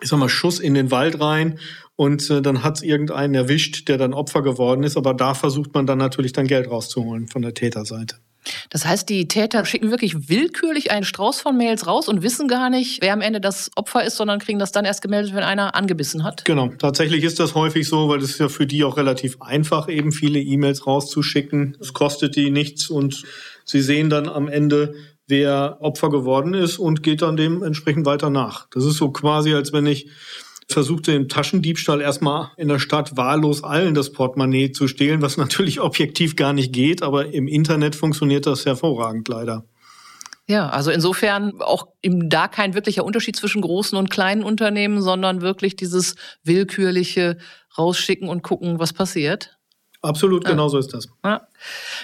ich 0.00 0.10
sag 0.10 0.18
mal, 0.18 0.28
Schuss 0.28 0.60
in 0.60 0.74
den 0.74 0.92
Wald 0.92 1.20
rein 1.20 1.58
und 1.98 2.30
äh, 2.30 2.40
dann 2.40 2.62
hat 2.62 2.76
es 2.76 2.82
irgendeinen 2.82 3.34
erwischt, 3.34 3.88
der 3.88 3.98
dann 3.98 4.14
Opfer 4.14 4.42
geworden 4.42 4.84
ist. 4.84 4.96
Aber 4.96 5.14
da 5.14 5.34
versucht 5.34 5.74
man 5.74 5.84
dann 5.84 5.98
natürlich 5.98 6.32
dann 6.32 6.46
Geld 6.46 6.70
rauszuholen 6.70 7.26
von 7.26 7.42
der 7.42 7.54
Täterseite. 7.54 8.18
Das 8.70 8.86
heißt, 8.86 9.08
die 9.08 9.26
Täter 9.26 9.64
schicken 9.64 9.90
wirklich 9.90 10.28
willkürlich 10.28 10.92
einen 10.92 11.04
Strauß 11.04 11.40
von 11.40 11.56
Mails 11.56 11.88
raus 11.88 12.06
und 12.08 12.22
wissen 12.22 12.46
gar 12.46 12.70
nicht, 12.70 13.02
wer 13.02 13.12
am 13.12 13.20
Ende 13.20 13.40
das 13.40 13.72
Opfer 13.74 14.04
ist, 14.04 14.16
sondern 14.16 14.38
kriegen 14.38 14.60
das 14.60 14.70
dann 14.70 14.84
erst 14.84 15.02
gemeldet, 15.02 15.34
wenn 15.34 15.42
einer 15.42 15.74
angebissen 15.74 16.22
hat. 16.22 16.44
Genau, 16.44 16.68
tatsächlich 16.68 17.24
ist 17.24 17.40
das 17.40 17.56
häufig 17.56 17.88
so, 17.88 18.08
weil 18.08 18.20
es 18.20 18.30
ist 18.30 18.38
ja 18.38 18.48
für 18.48 18.68
die 18.68 18.84
auch 18.84 18.96
relativ 18.96 19.42
einfach, 19.42 19.88
eben 19.88 20.12
viele 20.12 20.38
E-Mails 20.38 20.86
rauszuschicken. 20.86 21.76
Es 21.80 21.94
kostet 21.94 22.36
die 22.36 22.52
nichts 22.52 22.90
und 22.90 23.24
sie 23.64 23.80
sehen 23.80 24.08
dann 24.08 24.28
am 24.28 24.46
Ende, 24.46 24.94
wer 25.26 25.78
Opfer 25.80 26.10
geworden 26.10 26.54
ist 26.54 26.78
und 26.78 27.02
geht 27.02 27.22
dann 27.22 27.36
dementsprechend 27.36 28.06
weiter 28.06 28.30
nach. 28.30 28.68
Das 28.70 28.84
ist 28.84 28.98
so 28.98 29.10
quasi, 29.10 29.52
als 29.52 29.72
wenn 29.72 29.86
ich 29.86 30.08
versuchte 30.68 31.12
im 31.12 31.28
Taschendiebstahl 31.28 32.00
erstmal 32.00 32.50
in 32.56 32.68
der 32.68 32.78
Stadt 32.78 33.16
wahllos 33.16 33.64
allen 33.64 33.94
das 33.94 34.12
Portemonnaie 34.12 34.72
zu 34.72 34.86
stehlen, 34.86 35.22
was 35.22 35.36
natürlich 35.38 35.80
objektiv 35.80 36.36
gar 36.36 36.52
nicht 36.52 36.72
geht, 36.72 37.02
aber 37.02 37.32
im 37.32 37.48
Internet 37.48 37.96
funktioniert 37.96 38.46
das 38.46 38.66
hervorragend 38.66 39.28
leider. 39.28 39.64
Ja, 40.46 40.70
also 40.70 40.90
insofern 40.90 41.60
auch 41.60 41.88
eben 42.02 42.30
da 42.30 42.48
kein 42.48 42.72
wirklicher 42.72 43.04
Unterschied 43.04 43.36
zwischen 43.36 43.60
großen 43.60 43.98
und 43.98 44.08
kleinen 44.08 44.42
Unternehmen, 44.42 45.02
sondern 45.02 45.42
wirklich 45.42 45.76
dieses 45.76 46.14
willkürliche 46.42 47.36
rausschicken 47.76 48.30
und 48.30 48.42
gucken, 48.42 48.78
was 48.78 48.94
passiert. 48.94 49.57
Absolut, 50.00 50.44
ja. 50.44 50.50
genau 50.50 50.68
so 50.68 50.78
ist 50.78 50.94
das. 50.94 51.08
Ja. 51.24 51.48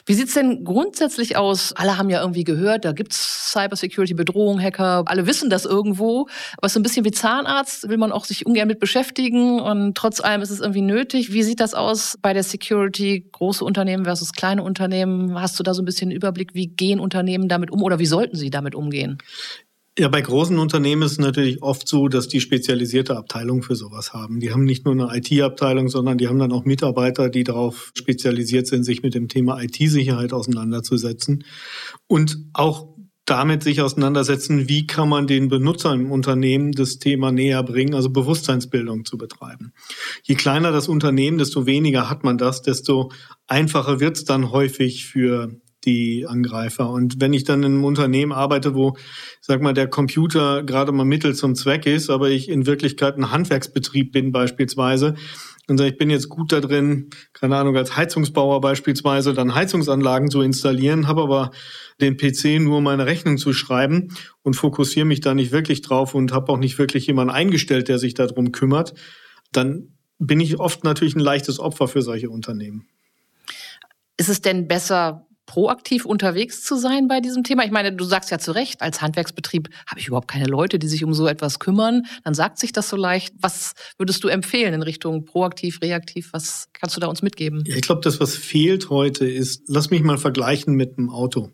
Wie 0.04 0.14
sieht's 0.14 0.34
denn 0.34 0.64
grundsätzlich 0.64 1.36
aus? 1.36 1.72
Alle 1.74 1.96
haben 1.96 2.10
ja 2.10 2.20
irgendwie 2.20 2.42
gehört, 2.42 2.84
da 2.84 2.90
gibt's 2.90 3.52
Cybersecurity-Bedrohung, 3.52 4.60
Hacker, 4.60 5.04
alle 5.06 5.28
wissen 5.28 5.48
das 5.48 5.64
irgendwo. 5.64 6.26
Aber 6.58 6.68
so 6.68 6.80
ein 6.80 6.82
bisschen 6.82 7.04
wie 7.04 7.12
Zahnarzt 7.12 7.88
will 7.88 7.96
man 7.96 8.10
auch 8.10 8.24
sich 8.24 8.46
ungern 8.46 8.66
mit 8.66 8.80
beschäftigen 8.80 9.60
und 9.60 9.96
trotz 9.96 10.20
allem 10.20 10.42
ist 10.42 10.50
es 10.50 10.58
irgendwie 10.58 10.80
nötig. 10.80 11.32
Wie 11.32 11.44
sieht 11.44 11.60
das 11.60 11.74
aus 11.74 12.18
bei 12.20 12.32
der 12.32 12.42
Security? 12.42 13.28
Große 13.30 13.64
Unternehmen 13.64 14.04
versus 14.04 14.32
kleine 14.32 14.64
Unternehmen? 14.64 15.40
Hast 15.40 15.58
du 15.60 15.62
da 15.62 15.72
so 15.72 15.80
ein 15.80 15.84
bisschen 15.84 16.10
Überblick? 16.10 16.54
Wie 16.54 16.66
gehen 16.66 16.98
Unternehmen 16.98 17.48
damit 17.48 17.70
um 17.70 17.82
oder 17.84 18.00
wie 18.00 18.06
sollten 18.06 18.36
sie 18.36 18.50
damit 18.50 18.74
umgehen? 18.74 19.18
Ja, 19.96 20.08
bei 20.08 20.20
großen 20.20 20.58
Unternehmen 20.58 21.02
ist 21.02 21.12
es 21.12 21.18
natürlich 21.18 21.62
oft 21.62 21.86
so, 21.86 22.08
dass 22.08 22.26
die 22.26 22.40
spezialisierte 22.40 23.16
Abteilungen 23.16 23.62
für 23.62 23.76
sowas 23.76 24.12
haben. 24.12 24.40
Die 24.40 24.50
haben 24.50 24.64
nicht 24.64 24.84
nur 24.84 24.92
eine 24.94 25.16
IT-Abteilung, 25.16 25.88
sondern 25.88 26.18
die 26.18 26.26
haben 26.26 26.40
dann 26.40 26.50
auch 26.50 26.64
Mitarbeiter, 26.64 27.28
die 27.28 27.44
darauf 27.44 27.92
spezialisiert 27.94 28.66
sind, 28.66 28.82
sich 28.82 29.04
mit 29.04 29.14
dem 29.14 29.28
Thema 29.28 29.62
IT-Sicherheit 29.62 30.32
auseinanderzusetzen 30.32 31.44
und 32.08 32.38
auch 32.54 32.94
damit 33.24 33.62
sich 33.62 33.80
auseinandersetzen, 33.80 34.68
wie 34.68 34.86
kann 34.86 35.08
man 35.08 35.28
den 35.28 35.48
Benutzern 35.48 36.00
im 36.00 36.10
Unternehmen 36.10 36.72
das 36.72 36.98
Thema 36.98 37.30
näher 37.30 37.62
bringen, 37.62 37.94
also 37.94 38.10
Bewusstseinsbildung 38.10 39.04
zu 39.04 39.16
betreiben. 39.16 39.72
Je 40.24 40.34
kleiner 40.34 40.72
das 40.72 40.88
Unternehmen, 40.88 41.38
desto 41.38 41.66
weniger 41.66 42.10
hat 42.10 42.24
man 42.24 42.36
das, 42.36 42.62
desto 42.62 43.12
einfacher 43.46 44.00
wird 44.00 44.16
es 44.16 44.24
dann 44.24 44.50
häufig 44.50 45.06
für 45.06 45.52
die 45.84 46.26
Angreifer. 46.26 46.90
Und 46.90 47.20
wenn 47.20 47.32
ich 47.32 47.44
dann 47.44 47.62
in 47.62 47.72
einem 47.72 47.84
Unternehmen 47.84 48.32
arbeite, 48.32 48.74
wo, 48.74 48.96
sag 49.40 49.60
mal, 49.60 49.74
der 49.74 49.88
Computer 49.88 50.62
gerade 50.62 50.92
mal 50.92 51.04
Mittel 51.04 51.34
zum 51.34 51.54
Zweck 51.54 51.86
ist, 51.86 52.10
aber 52.10 52.30
ich 52.30 52.48
in 52.48 52.66
Wirklichkeit 52.66 53.16
ein 53.16 53.30
Handwerksbetrieb 53.30 54.12
bin 54.12 54.32
beispielsweise, 54.32 55.14
und 55.66 55.78
sage, 55.78 55.90
ich 55.90 55.96
bin 55.96 56.10
jetzt 56.10 56.28
gut 56.28 56.52
da 56.52 56.60
drin, 56.60 57.10
keine 57.32 57.56
Ahnung, 57.56 57.76
als 57.76 57.96
Heizungsbauer 57.96 58.60
beispielsweise 58.60 59.32
dann 59.32 59.54
Heizungsanlagen 59.54 60.30
zu 60.30 60.42
installieren, 60.42 61.08
habe 61.08 61.22
aber 61.22 61.50
den 62.00 62.16
PC 62.16 62.60
nur 62.60 62.80
meine 62.80 63.06
Rechnung 63.06 63.38
zu 63.38 63.52
schreiben 63.52 64.14
und 64.42 64.54
fokussiere 64.54 65.06
mich 65.06 65.20
da 65.20 65.34
nicht 65.34 65.52
wirklich 65.52 65.80
drauf 65.80 66.14
und 66.14 66.32
habe 66.32 66.52
auch 66.52 66.58
nicht 66.58 66.78
wirklich 66.78 67.06
jemanden 67.06 67.32
eingestellt, 67.32 67.88
der 67.88 67.98
sich 67.98 68.14
darum 68.14 68.52
kümmert, 68.52 68.94
dann 69.52 69.94
bin 70.18 70.40
ich 70.40 70.60
oft 70.60 70.84
natürlich 70.84 71.16
ein 71.16 71.20
leichtes 71.20 71.58
Opfer 71.58 71.88
für 71.88 72.02
solche 72.02 72.30
Unternehmen. 72.30 72.86
Ist 74.16 74.28
es 74.28 74.40
denn 74.40 74.68
besser, 74.68 75.26
proaktiv 75.54 76.04
unterwegs 76.04 76.64
zu 76.64 76.76
sein 76.76 77.06
bei 77.06 77.20
diesem 77.20 77.44
Thema? 77.44 77.64
Ich 77.64 77.70
meine, 77.70 77.92
du 77.92 78.04
sagst 78.04 78.32
ja 78.32 78.40
zu 78.40 78.50
Recht, 78.50 78.82
als 78.82 79.00
Handwerksbetrieb 79.00 79.68
habe 79.87 80.00
ich 80.00 80.08
überhaupt 80.08 80.26
keine 80.26 80.46
Leute, 80.46 80.80
die 80.80 80.88
sich 80.88 81.04
um 81.04 81.14
so 81.14 81.28
etwas 81.28 81.61
kümmern. 81.61 82.06
Dann 82.25 82.34
sagt 82.34 82.58
sich 82.58 82.73
das 82.73 82.88
so 82.88 82.96
leicht. 82.96 83.34
Was 83.40 83.75
würdest 83.96 84.25
du 84.25 84.28
empfehlen 84.28 84.75
in 84.75 84.82
Richtung 84.82 85.25
proaktiv, 85.25 85.80
reaktiv? 85.80 86.30
Was 86.32 86.70
kannst 86.73 86.96
du 86.96 87.00
da 87.00 87.06
uns 87.06 87.23
mitgeben? 87.23 87.62
Ja, 87.66 87.76
ich 87.76 87.82
glaube, 87.82 88.00
das, 88.00 88.18
was 88.18 88.34
fehlt 88.34 88.90
heute, 88.90 89.26
ist, 89.28 89.62
lass 89.68 89.90
mich 89.90 90.02
mal 90.02 90.18
vergleichen 90.18 90.75
mit 90.75 90.99
einem 90.99 91.08
Auto. 91.08 91.52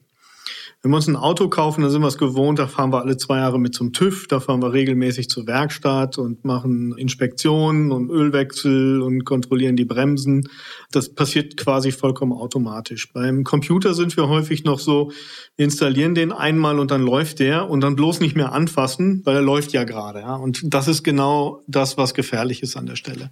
Wenn 0.82 0.92
wir 0.92 0.96
uns 0.96 1.08
ein 1.08 1.16
Auto 1.16 1.50
kaufen, 1.50 1.82
dann 1.82 1.90
sind 1.90 2.00
wir 2.00 2.08
es 2.08 2.16
gewohnt, 2.16 2.58
da 2.58 2.66
fahren 2.66 2.90
wir 2.90 3.02
alle 3.02 3.18
zwei 3.18 3.36
Jahre 3.36 3.60
mit 3.60 3.74
zum 3.74 3.92
TÜV, 3.92 4.26
da 4.28 4.40
fahren 4.40 4.62
wir 4.62 4.72
regelmäßig 4.72 5.28
zur 5.28 5.46
Werkstatt 5.46 6.16
und 6.16 6.46
machen 6.46 6.96
Inspektionen 6.96 7.92
und 7.92 8.08
Ölwechsel 8.08 9.02
und 9.02 9.24
kontrollieren 9.24 9.76
die 9.76 9.84
Bremsen. 9.84 10.48
Das 10.90 11.14
passiert 11.14 11.58
quasi 11.58 11.92
vollkommen 11.92 12.32
automatisch. 12.32 13.12
Beim 13.12 13.44
Computer 13.44 13.92
sind 13.92 14.16
wir 14.16 14.28
häufig 14.28 14.64
noch 14.64 14.78
so, 14.78 15.12
wir 15.56 15.66
installieren 15.66 16.14
den 16.14 16.32
einmal 16.32 16.78
und 16.78 16.90
dann 16.90 17.02
läuft 17.02 17.40
der 17.40 17.68
und 17.68 17.82
dann 17.82 17.94
bloß 17.94 18.20
nicht 18.20 18.34
mehr 18.34 18.52
anfassen, 18.52 19.20
weil 19.26 19.36
er 19.36 19.42
läuft 19.42 19.72
ja 19.72 19.84
gerade. 19.84 20.20
Ja? 20.20 20.36
Und 20.36 20.62
das 20.64 20.88
ist 20.88 21.02
genau 21.02 21.60
das, 21.66 21.98
was 21.98 22.14
gefährlich 22.14 22.62
ist 22.62 22.78
an 22.78 22.86
der 22.86 22.96
Stelle. 22.96 23.30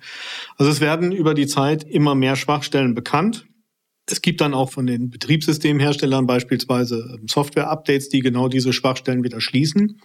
Also 0.59 0.71
es 0.71 0.83
werden 0.83 1.12
über 1.12 1.33
die 1.33 1.47
Zeit 1.47 1.83
immer 1.83 2.14
mehr 2.14 2.37
Schwachstellen 2.37 2.95
bekannt. 2.95 3.47
Es 4.11 4.23
gibt 4.23 4.41
dann 4.41 4.55
auch 4.55 4.71
von 4.71 4.87
den 4.87 5.11
Betriebssystemherstellern 5.11 6.27
beispielsweise 6.27 7.19
ähm, 7.19 7.29
Software-Updates, 7.29 8.09
die 8.09 8.21
genau 8.21 8.49
diese 8.49 8.73
Schwachstellen 8.73 9.23
wieder 9.23 9.41
schließen. 9.41 10.00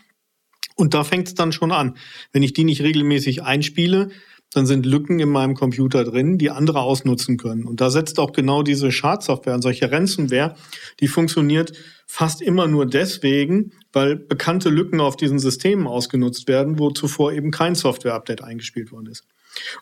Und 0.76 0.94
da 0.94 1.04
fängt 1.04 1.28
es 1.28 1.36
dann 1.36 1.52
schon 1.52 1.72
an. 1.72 1.96
Wenn 2.32 2.44
ich 2.44 2.54
die 2.54 2.64
nicht 2.64 2.82
regelmäßig 2.82 3.44
einspiele, 3.44 4.10
dann 4.54 4.66
sind 4.66 4.86
Lücken 4.86 5.20
in 5.20 5.30
meinem 5.30 5.56
Computer 5.56 6.04
drin, 6.04 6.38
die 6.38 6.52
andere 6.52 6.82
ausnutzen 6.82 7.38
können. 7.38 7.66
Und 7.66 7.82
da 7.82 7.90
setzt 7.90 8.20
auch 8.20 8.34
genau 8.34 8.62
diese 8.62 8.92
Schadsoftware 8.92 9.56
an, 9.56 9.62
solche 9.62 9.92
Ransomware, 9.92 10.56
die 11.00 11.08
funktioniert 11.08 11.74
fast 12.06 12.42
immer 12.42 12.68
nur 12.68 12.86
deswegen, 12.86 13.72
weil 13.92 14.16
bekannte 14.16 14.70
Lücken 14.70 15.00
auf 15.00 15.16
diesen 15.16 15.40
Systemen 15.40 15.88
ausgenutzt 15.88 16.48
werden, 16.48 16.78
wo 16.78 16.92
zuvor 16.92 17.34
eben 17.34 17.52
kein 17.52 17.76
Software-Update 17.76 18.44
eingespielt 18.44 18.92
worden 18.92 19.08
ist. 19.08 19.26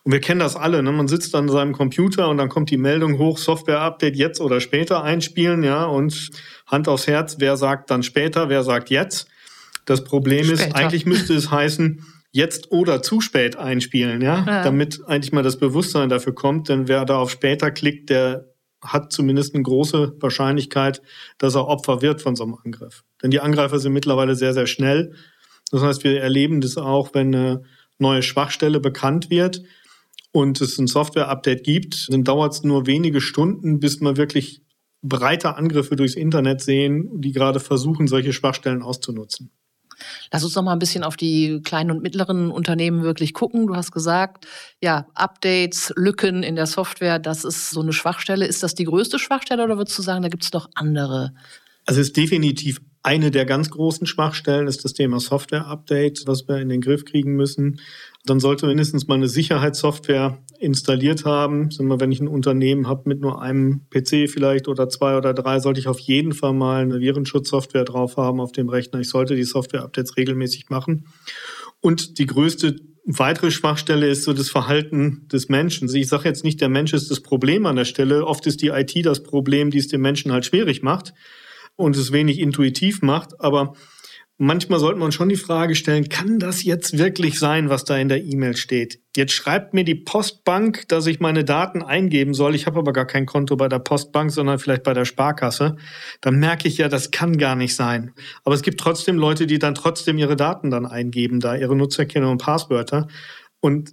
Und 0.03 0.11
wir 0.11 0.19
kennen 0.19 0.39
das 0.39 0.55
alle, 0.55 0.83
ne? 0.83 0.91
man 0.91 1.07
sitzt 1.07 1.33
an 1.35 1.49
seinem 1.49 1.73
Computer 1.73 2.29
und 2.29 2.37
dann 2.37 2.49
kommt 2.49 2.69
die 2.69 2.77
Meldung 2.77 3.17
hoch, 3.17 3.37
Software-Update 3.37 4.15
jetzt 4.15 4.41
oder 4.41 4.59
später 4.59 5.03
einspielen, 5.03 5.63
ja, 5.63 5.85
und 5.85 6.31
Hand 6.67 6.87
aufs 6.87 7.07
Herz, 7.07 7.37
wer 7.39 7.57
sagt 7.57 7.91
dann 7.91 8.03
später, 8.03 8.49
wer 8.49 8.63
sagt 8.63 8.89
jetzt. 8.89 9.27
Das 9.85 10.03
Problem 10.03 10.45
später. 10.45 10.67
ist, 10.67 10.75
eigentlich 10.75 11.05
müsste 11.05 11.33
es 11.33 11.51
heißen, 11.51 12.05
jetzt 12.31 12.71
oder 12.71 13.01
zu 13.01 13.21
spät 13.21 13.57
einspielen, 13.57 14.21
ja? 14.21 14.45
ja, 14.45 14.63
damit 14.63 15.01
eigentlich 15.05 15.33
mal 15.33 15.43
das 15.43 15.57
Bewusstsein 15.57 16.09
dafür 16.09 16.33
kommt, 16.33 16.69
denn 16.69 16.87
wer 16.87 17.05
da 17.05 17.17
auf 17.17 17.31
später 17.31 17.71
klickt, 17.71 18.09
der 18.09 18.47
hat 18.81 19.11
zumindest 19.11 19.53
eine 19.53 19.63
große 19.63 20.15
Wahrscheinlichkeit, 20.19 21.01
dass 21.37 21.55
er 21.55 21.67
Opfer 21.67 22.01
wird 22.01 22.21
von 22.21 22.35
so 22.35 22.43
einem 22.43 22.57
Angriff. 22.63 23.03
Denn 23.21 23.31
die 23.31 23.39
Angreifer 23.39 23.79
sind 23.79 23.93
mittlerweile 23.93 24.35
sehr, 24.35 24.53
sehr 24.53 24.65
schnell. 24.65 25.13
Das 25.71 25.81
heißt, 25.81 26.03
wir 26.03 26.21
erleben 26.21 26.61
das 26.61 26.77
auch, 26.77 27.13
wenn 27.13 27.35
eine 27.35 27.63
neue 28.01 28.23
Schwachstelle 28.23 28.79
bekannt 28.79 29.29
wird 29.29 29.61
und 30.31 30.59
es 30.61 30.77
ein 30.77 30.87
Software-Update 30.87 31.63
gibt, 31.63 32.07
dann 32.11 32.23
dauert 32.23 32.53
es 32.53 32.63
nur 32.63 32.87
wenige 32.87 33.21
Stunden, 33.21 33.79
bis 33.79 34.01
man 34.01 34.17
wirklich 34.17 34.61
breite 35.01 35.55
Angriffe 35.55 35.95
durchs 35.95 36.15
Internet 36.15 36.61
sehen, 36.61 37.21
die 37.21 37.31
gerade 37.31 37.59
versuchen, 37.59 38.07
solche 38.07 38.33
Schwachstellen 38.33 38.81
auszunutzen. 38.81 39.51
Lass 40.31 40.43
uns 40.43 40.55
noch 40.55 40.63
mal 40.63 40.73
ein 40.73 40.79
bisschen 40.79 41.03
auf 41.03 41.15
die 41.15 41.61
kleinen 41.63 41.91
und 41.91 42.01
mittleren 42.01 42.51
Unternehmen 42.51 43.03
wirklich 43.03 43.33
gucken. 43.33 43.67
Du 43.67 43.75
hast 43.75 43.91
gesagt, 43.91 44.47
ja, 44.81 45.07
Updates, 45.13 45.93
Lücken 45.95 46.43
in 46.43 46.55
der 46.55 46.65
Software, 46.65 47.19
das 47.19 47.43
ist 47.43 47.69
so 47.69 47.81
eine 47.81 47.93
Schwachstelle. 47.93 48.45
Ist 48.45 48.63
das 48.63 48.73
die 48.73 48.85
größte 48.85 49.19
Schwachstelle 49.19 49.63
oder 49.63 49.77
würdest 49.77 49.97
du 49.97 50.01
sagen, 50.01 50.23
da 50.23 50.29
gibt 50.29 50.43
es 50.43 50.53
noch 50.53 50.69
andere? 50.73 51.33
Also 51.85 52.01
es 52.01 52.07
ist 52.07 52.17
definitiv 52.17 52.81
eine 53.03 53.31
der 53.31 53.45
ganz 53.45 53.71
großen 53.71 54.05
Schwachstellen 54.05 54.67
ist 54.67 54.85
das 54.85 54.93
Thema 54.93 55.19
Software-Update, 55.19 56.23
was 56.27 56.47
wir 56.47 56.57
in 56.57 56.69
den 56.69 56.81
Griff 56.81 57.03
kriegen 57.03 57.35
müssen. 57.35 57.79
Dann 58.25 58.39
sollte 58.39 58.67
mindestens 58.67 59.07
mal 59.07 59.15
eine 59.15 59.27
Sicherheitssoftware 59.27 60.37
installiert 60.59 61.25
haben. 61.25 61.71
Sagen 61.71 61.89
wir, 61.89 61.99
wenn 61.99 62.11
ich 62.11 62.19
ein 62.19 62.27
Unternehmen 62.27 62.87
habe 62.87 63.09
mit 63.09 63.19
nur 63.19 63.41
einem 63.41 63.87
PC 63.89 64.29
vielleicht 64.29 64.67
oder 64.67 64.87
zwei 64.87 65.17
oder 65.17 65.33
drei, 65.33 65.59
sollte 65.59 65.79
ich 65.79 65.87
auf 65.87 65.99
jeden 65.99 66.33
Fall 66.33 66.53
mal 66.53 66.83
eine 66.83 66.99
Virenschutzsoftware 66.99 67.85
drauf 67.85 68.17
haben 68.17 68.39
auf 68.39 68.51
dem 68.51 68.69
Rechner. 68.69 68.99
Ich 68.99 69.09
sollte 69.09 69.35
die 69.35 69.45
Software-Updates 69.45 70.17
regelmäßig 70.17 70.69
machen. 70.69 71.07
Und 71.79 72.19
die 72.19 72.27
größte 72.27 72.75
weitere 73.05 73.49
Schwachstelle 73.49 74.07
ist 74.09 74.25
so 74.25 74.33
das 74.33 74.51
Verhalten 74.51 75.27
des 75.31 75.49
Menschen. 75.49 75.89
Ich 75.91 76.07
sage 76.07 76.29
jetzt 76.29 76.43
nicht, 76.43 76.61
der 76.61 76.69
Mensch 76.69 76.93
ist 76.93 77.09
das 77.09 77.21
Problem 77.21 77.65
an 77.65 77.77
der 77.77 77.85
Stelle. 77.85 78.27
Oft 78.27 78.45
ist 78.45 78.61
die 78.61 78.67
IT 78.67 78.93
das 79.07 79.23
Problem, 79.23 79.71
die 79.71 79.79
es 79.79 79.87
dem 79.87 80.01
Menschen 80.01 80.31
halt 80.31 80.45
schwierig 80.45 80.83
macht 80.83 81.13
und 81.75 81.95
es 81.95 82.11
wenig 82.11 82.39
intuitiv 82.39 83.01
macht. 83.01 83.39
Aber 83.39 83.73
manchmal 84.37 84.79
sollte 84.79 84.99
man 84.99 85.11
schon 85.11 85.29
die 85.29 85.35
Frage 85.35 85.75
stellen, 85.75 86.09
kann 86.09 86.39
das 86.39 86.63
jetzt 86.63 86.97
wirklich 86.97 87.37
sein, 87.37 87.69
was 87.69 87.85
da 87.85 87.97
in 87.97 88.09
der 88.09 88.23
E-Mail 88.23 88.57
steht? 88.57 88.99
Jetzt 89.15 89.33
schreibt 89.33 89.73
mir 89.73 89.83
die 89.83 89.95
Postbank, 89.95 90.87
dass 90.87 91.05
ich 91.05 91.19
meine 91.19 91.43
Daten 91.43 91.83
eingeben 91.83 92.33
soll. 92.33 92.55
Ich 92.55 92.65
habe 92.65 92.79
aber 92.79 92.91
gar 92.91 93.05
kein 93.05 93.27
Konto 93.27 93.55
bei 93.55 93.67
der 93.67 93.79
Postbank, 93.79 94.31
sondern 94.31 94.57
vielleicht 94.57 94.83
bei 94.83 94.93
der 94.93 95.05
Sparkasse. 95.05 95.75
Dann 96.21 96.39
merke 96.39 96.67
ich 96.67 96.77
ja, 96.77 96.87
das 96.89 97.11
kann 97.11 97.37
gar 97.37 97.55
nicht 97.55 97.75
sein. 97.75 98.13
Aber 98.43 98.55
es 98.55 98.63
gibt 98.63 98.79
trotzdem 98.79 99.17
Leute, 99.17 99.45
die 99.45 99.59
dann 99.59 99.75
trotzdem 99.75 100.17
ihre 100.17 100.35
Daten 100.35 100.71
dann 100.71 100.87
eingeben, 100.87 101.39
da 101.39 101.55
ihre 101.55 101.75
Nutzerkennung 101.75 102.31
und 102.31 102.41
Passwörter. 102.41 103.07
Und 103.59 103.91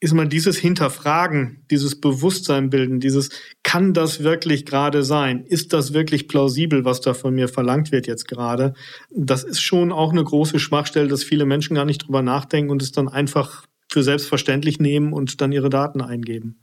ist 0.00 0.14
mal 0.14 0.28
dieses 0.28 0.56
Hinterfragen, 0.58 1.64
dieses 1.70 2.00
Bewusstsein 2.00 2.70
bilden, 2.70 3.00
dieses, 3.00 3.30
kann 3.64 3.94
das 3.94 4.22
wirklich 4.22 4.64
gerade 4.64 5.02
sein? 5.02 5.44
Ist 5.44 5.72
das 5.72 5.92
wirklich 5.92 6.28
plausibel, 6.28 6.84
was 6.84 7.00
da 7.00 7.14
von 7.14 7.34
mir 7.34 7.48
verlangt 7.48 7.90
wird 7.90 8.06
jetzt 8.06 8.28
gerade? 8.28 8.74
Das 9.10 9.42
ist 9.42 9.60
schon 9.60 9.90
auch 9.90 10.12
eine 10.12 10.22
große 10.22 10.60
Schwachstelle, 10.60 11.08
dass 11.08 11.24
viele 11.24 11.46
Menschen 11.46 11.74
gar 11.74 11.84
nicht 11.84 12.06
drüber 12.06 12.22
nachdenken 12.22 12.70
und 12.70 12.80
es 12.82 12.92
dann 12.92 13.08
einfach 13.08 13.66
für 13.90 14.02
selbstverständlich 14.02 14.78
nehmen 14.78 15.12
und 15.12 15.40
dann 15.40 15.50
ihre 15.50 15.70
Daten 15.70 16.00
eingeben. 16.00 16.60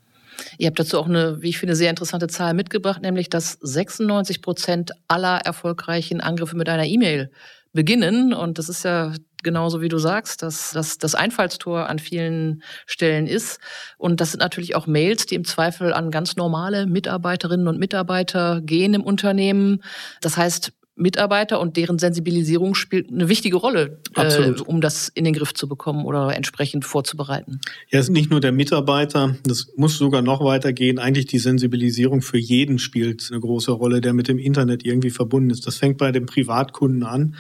Ihr 0.58 0.68
habt 0.68 0.80
dazu 0.80 1.00
auch 1.00 1.08
eine, 1.08 1.42
wie 1.42 1.50
ich 1.50 1.58
finde, 1.58 1.76
sehr 1.76 1.90
interessante 1.90 2.28
Zahl 2.28 2.54
mitgebracht, 2.54 3.02
nämlich 3.02 3.30
dass 3.30 3.58
96 3.62 4.42
Prozent 4.42 4.92
aller 5.08 5.38
erfolgreichen 5.38 6.22
Angriffe 6.22 6.56
mit 6.56 6.70
einer 6.70 6.86
E-Mail 6.86 7.32
beginnen. 7.74 8.34
Und 8.34 8.58
das 8.58 8.70
ist 8.70 8.84
ja 8.84 9.14
genauso 9.46 9.82
wie 9.82 9.88
du 9.88 9.98
sagst, 9.98 10.44
dass 10.44 10.72
das 10.72 10.98
das 10.98 11.16
Einfallstor 11.16 11.88
an 11.88 12.00
vielen 12.00 12.64
Stellen 12.86 13.28
ist. 13.28 13.62
Und 13.98 14.20
das 14.20 14.32
sind 14.32 14.42
natürlich 14.42 14.76
auch 14.76 14.88
Mails, 14.88 15.26
die 15.26 15.36
im 15.36 15.46
Zweifel 15.46 15.94
an 15.94 16.12
ganz 16.12 16.36
normale 16.36 16.86
Mitarbeiterinnen 16.86 17.70
und 17.70 17.80
Mitarbeiter 17.80 18.60
gehen 18.62 18.94
im 18.94 19.04
Unternehmen. 19.04 19.82
Das 20.20 20.36
heißt, 20.36 20.74
Mitarbeiter 20.98 21.60
und 21.60 21.76
deren 21.76 22.00
Sensibilisierung 22.00 22.74
spielt 22.74 23.12
eine 23.12 23.28
wichtige 23.28 23.58
Rolle, 23.58 24.00
äh, 24.16 24.52
um 24.66 24.80
das 24.80 25.10
in 25.10 25.26
den 25.26 25.34
Griff 25.34 25.54
zu 25.54 25.68
bekommen 25.68 26.06
oder 26.06 26.34
entsprechend 26.36 26.86
vorzubereiten. 26.86 27.60
Ja, 27.90 28.00
es 28.00 28.06
ist 28.06 28.14
nicht 28.14 28.32
nur 28.32 28.40
der 28.40 28.54
Mitarbeiter, 28.54 29.36
das 29.44 29.68
muss 29.76 29.98
sogar 29.98 30.22
noch 30.22 30.42
weitergehen. 30.42 30.98
Eigentlich 30.98 31.26
die 31.26 31.40
Sensibilisierung 31.40 32.22
für 32.22 32.38
jeden 32.38 32.80
spielt 32.80 33.28
eine 33.30 33.42
große 33.42 33.72
Rolle, 33.72 34.00
der 34.00 34.14
mit 34.14 34.30
dem 34.30 34.40
Internet 34.40 34.86
irgendwie 34.86 35.10
verbunden 35.10 35.50
ist. 35.50 35.68
Das 35.68 35.76
fängt 35.76 35.98
bei 35.98 36.14
dem 36.14 36.26
Privatkunden 36.26 37.04
an, 37.04 37.36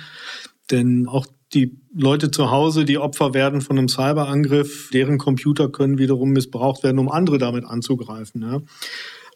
denn 0.69 1.07
auch 1.07 1.25
die 1.55 1.77
Leute 1.93 2.29
zu 2.29 2.51
Hause, 2.51 2.85
die 2.85 2.97
Opfer 2.97 3.33
werden 3.33 3.61
von 3.61 3.77
einem 3.77 3.87
Cyberangriff, 3.87 4.89
deren 4.93 5.17
Computer 5.17 5.69
können 5.69 5.97
wiederum 5.97 6.31
missbraucht 6.31 6.83
werden, 6.83 6.99
um 6.99 7.09
andere 7.09 7.37
damit 7.37 7.65
anzugreifen. 7.65 8.41
Ja. 8.41 8.61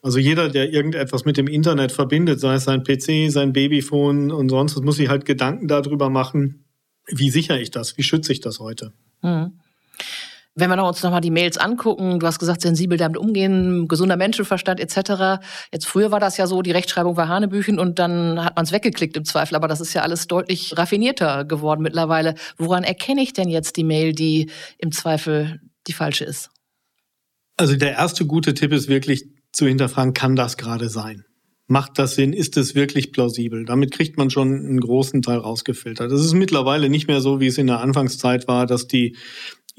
Also 0.01 0.19
jeder, 0.19 0.49
der 0.49 0.71
irgendetwas 0.71 1.25
mit 1.25 1.37
dem 1.37 1.47
Internet 1.47 1.91
verbindet, 1.91 2.39
sei 2.39 2.55
es 2.55 2.65
sein 2.65 2.83
PC, 2.83 3.31
sein 3.31 3.53
Babyphone 3.53 4.31
und 4.31 4.49
sonst, 4.49 4.79
muss 4.81 4.97
sich 4.97 5.09
halt 5.09 5.25
Gedanken 5.25 5.67
darüber 5.67 6.09
machen, 6.09 6.65
wie 7.07 7.29
sichere 7.29 7.59
ich 7.59 7.71
das, 7.71 7.97
wie 7.97 8.03
schütze 8.03 8.31
ich 8.31 8.39
das 8.39 8.59
heute. 8.59 8.93
Mhm. 9.21 9.58
Wenn 10.55 10.69
wir 10.69 10.83
uns 10.83 11.03
nochmal 11.03 11.21
die 11.21 11.31
Mails 11.31 11.57
angucken, 11.57 12.19
du 12.19 12.27
hast 12.27 12.39
gesagt, 12.39 12.61
sensibel 12.61 12.97
damit 12.97 13.17
umgehen, 13.17 13.87
gesunder 13.87 14.17
Menschenverstand 14.17 14.79
etc. 14.79 15.41
Jetzt 15.71 15.85
früher 15.85 16.11
war 16.11 16.19
das 16.19 16.37
ja 16.37 16.47
so, 16.47 16.61
die 16.61 16.71
Rechtschreibung 16.71 17.15
war 17.15 17.27
Hanebüchen 17.27 17.79
und 17.79 17.99
dann 17.99 18.43
hat 18.43 18.55
man 18.55 18.65
es 18.65 18.71
weggeklickt 18.71 19.15
im 19.15 19.25
Zweifel. 19.25 19.55
Aber 19.55 19.67
das 19.67 19.79
ist 19.79 19.93
ja 19.93 20.01
alles 20.01 20.27
deutlich 20.27 20.77
raffinierter 20.77 21.45
geworden 21.45 21.81
mittlerweile. 21.81 22.35
Woran 22.57 22.83
erkenne 22.83 23.21
ich 23.21 23.33
denn 23.33 23.49
jetzt 23.49 23.77
die 23.77 23.83
Mail, 23.83 24.13
die 24.13 24.49
im 24.77 24.91
Zweifel 24.91 25.61
die 25.87 25.93
falsche 25.93 26.25
ist? 26.25 26.49
Also 27.55 27.75
der 27.75 27.91
erste 27.91 28.25
gute 28.25 28.53
Tipp 28.53 28.73
ist 28.73 28.87
wirklich, 28.87 29.25
zu 29.51 29.65
hinterfragen, 29.65 30.13
kann 30.13 30.35
das 30.35 30.57
gerade 30.57 30.89
sein? 30.89 31.25
Macht 31.67 31.99
das 31.99 32.15
Sinn? 32.15 32.33
Ist 32.33 32.57
es 32.57 32.73
wirklich 32.73 33.11
plausibel? 33.11 33.63
Damit 33.65 33.91
kriegt 33.91 34.17
man 34.17 34.29
schon 34.29 34.55
einen 34.55 34.79
großen 34.79 35.21
Teil 35.21 35.37
rausgefiltert. 35.37 36.11
Es 36.11 36.25
ist 36.25 36.33
mittlerweile 36.33 36.89
nicht 36.89 37.07
mehr 37.07 37.21
so, 37.21 37.39
wie 37.39 37.47
es 37.47 37.57
in 37.57 37.67
der 37.67 37.79
Anfangszeit 37.79 38.47
war, 38.47 38.65
dass 38.65 38.87
die 38.87 39.15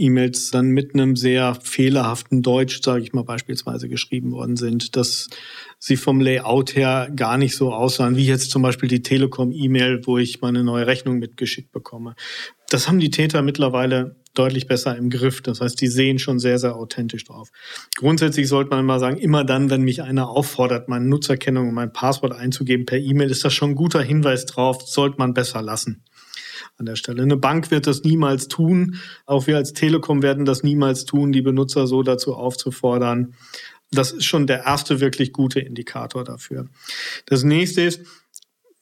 E-Mails 0.01 0.51
dann 0.51 0.69
mit 0.69 0.95
einem 0.95 1.15
sehr 1.15 1.55
fehlerhaften 1.55 2.43
Deutsch, 2.43 2.81
sage 2.83 3.03
ich 3.03 3.13
mal 3.13 3.25
beispielsweise, 3.25 3.89
geschrieben 3.89 4.33
worden 4.33 4.57
sind, 4.57 4.97
dass 4.97 5.29
sie 5.79 5.97
vom 5.97 6.21
Layout 6.21 6.75
her 6.75 7.11
gar 7.15 7.37
nicht 7.37 7.57
so 7.57 7.73
aussahen, 7.73 8.17
wie 8.17 8.27
jetzt 8.27 8.51
zum 8.51 8.63
Beispiel 8.63 8.89
die 8.89 9.03
Telekom-E-Mail, 9.03 10.07
wo 10.07 10.19
ich 10.19 10.41
meine 10.41 10.65
neue 10.65 10.87
Rechnung 10.87 11.19
mitgeschickt 11.19 11.73
bekomme. 11.73 12.15
Das 12.69 12.89
haben 12.89 13.01
die 13.01 13.11
Täter 13.11 13.43
mittlerweile 13.43 14.17
deutlich 14.35 14.67
besser 14.67 14.97
im 14.97 15.11
Griff. 15.11 15.43
Das 15.43 15.61
heißt, 15.61 15.81
die 15.81 15.89
sehen 15.89 16.19
schon 16.19 16.39
sehr, 16.39 16.59
sehr 16.59 16.77
authentisch 16.77 17.25
drauf. 17.25 17.49
Grundsätzlich 17.97 18.49
sollte 18.49 18.71
man 18.71 18.87
mal 18.87 19.01
sagen, 19.01 19.19
immer 19.19 19.45
dann, 19.45 19.71
wenn 19.71 19.83
mich 19.83 20.03
einer 20.03 20.29
auffordert, 20.29 20.89
meine 20.89 21.07
Nutzerkennung 21.07 21.69
und 21.69 21.75
mein 21.75 21.93
Passwort 21.93 22.33
einzugeben 22.33 22.87
per 22.87 22.99
E-Mail, 22.99 23.31
ist 23.31 23.45
das 23.45 23.53
schon 23.53 23.71
ein 23.71 23.75
guter 23.75 24.03
Hinweis 24.03 24.47
drauf, 24.47 24.83
sollte 24.83 25.19
man 25.19 25.35
besser 25.35 25.63
lassen 25.63 26.05
an 26.81 26.87
der 26.87 26.97
Stelle. 26.97 27.23
Eine 27.23 27.37
Bank 27.37 27.71
wird 27.71 27.87
das 27.87 28.03
niemals 28.03 28.49
tun. 28.49 28.97
Auch 29.27 29.47
wir 29.47 29.57
als 29.57 29.73
Telekom 29.73 30.23
werden 30.23 30.45
das 30.45 30.65
niemals 30.65 31.05
tun, 31.05 31.31
die 31.31 31.43
Benutzer 31.43 31.87
so 31.87 32.03
dazu 32.03 32.35
aufzufordern. 32.35 33.35
Das 33.93 34.13
ist 34.13 34.25
schon 34.25 34.47
der 34.47 34.65
erste 34.65 35.01
wirklich 35.01 35.33
gute 35.33 35.61
Indikator 35.61 36.25
dafür. 36.25 36.69
Das 37.27 37.45
nächste 37.45 37.83
ist, 37.83 38.01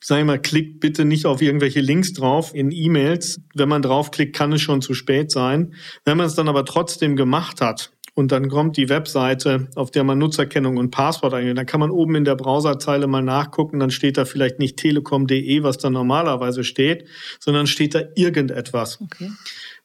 sag 0.01 0.21
ich 0.21 0.25
mal, 0.25 0.41
klickt 0.41 0.81
bitte 0.81 1.05
nicht 1.05 1.27
auf 1.27 1.43
irgendwelche 1.43 1.81
Links 1.81 2.13
drauf 2.13 2.55
in 2.55 2.71
E-Mails. 2.71 3.41
Wenn 3.55 3.69
man 3.69 3.83
draufklickt, 3.83 4.35
kann 4.35 4.53
es 4.53 4.63
schon 4.63 4.81
zu 4.81 4.95
spät 4.95 5.31
sein. 5.31 5.75
Wenn 6.05 6.17
man 6.17 6.27
es 6.27 6.35
dann 6.35 6.49
aber 6.49 6.65
trotzdem 6.65 7.17
gemacht 7.17 7.61
hat 7.61 7.93
und 8.19 8.33
dann 8.33 8.49
kommt 8.49 8.77
die 8.77 8.89
Webseite, 8.89 9.69
auf 9.77 9.93
der 9.93 10.03
man 10.03 10.19
Nutzerkennung 10.19 10.77
und 10.77 10.91
Passwort 10.91 11.35
eingibt, 11.35 11.57
dann 11.57 11.67
kann 11.67 11.79
man 11.79 11.93
oben 11.93 12.17
in 12.17 12.25
der 12.25 12.35
Browserzeile 12.35 13.07
mal 13.07 13.23
nachgucken, 13.23 13.79
dann 13.79 13.93
steht 13.93 14.17
da 14.17 14.25
vielleicht 14.25 14.59
nicht 14.59 14.77
telekom.de, 14.77 15.63
was 15.63 15.79
da 15.79 15.89
normalerweise 15.89 16.65
steht, 16.65 17.07
sondern 17.39 17.69
steht 17.69 17.95
da 17.95 18.01
irgendetwas. 18.17 19.01
Okay. 19.01 19.31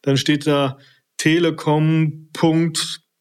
Dann 0.02 0.16
steht 0.16 0.48
da 0.48 0.78
telekom 1.16 2.28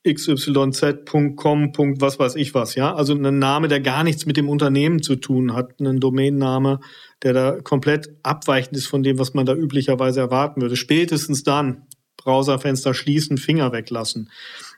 xyz.com. 0.04 1.72
was 2.02 2.18
weiß 2.18 2.36
ich 2.36 2.56
was, 2.56 2.74
ja. 2.74 2.96
Also 2.96 3.14
ein 3.14 3.38
Name, 3.38 3.68
der 3.68 3.82
gar 3.82 4.04
nichts 4.04 4.26
mit 4.26 4.36
dem 4.36 4.50
Unternehmen 4.50 5.04
zu 5.04 5.16
tun 5.16 5.54
hat, 5.54 5.80
ein 5.80 6.00
Domainname, 6.00 6.80
der 7.22 7.34
da 7.34 7.62
komplett 7.62 8.10
abweichend 8.24 8.78
ist 8.78 8.88
von 8.88 9.04
dem, 9.04 9.20
was 9.20 9.36
man 9.36 9.46
da 9.46 9.54
üblicherweise 9.54 10.22
erwarten 10.22 10.60
würde. 10.60 10.76
Spätestens 10.76 11.44
dann 11.44 11.84
Browserfenster 12.18 12.94
schließen, 12.94 13.38
Finger 13.38 13.72
weglassen. 13.72 14.30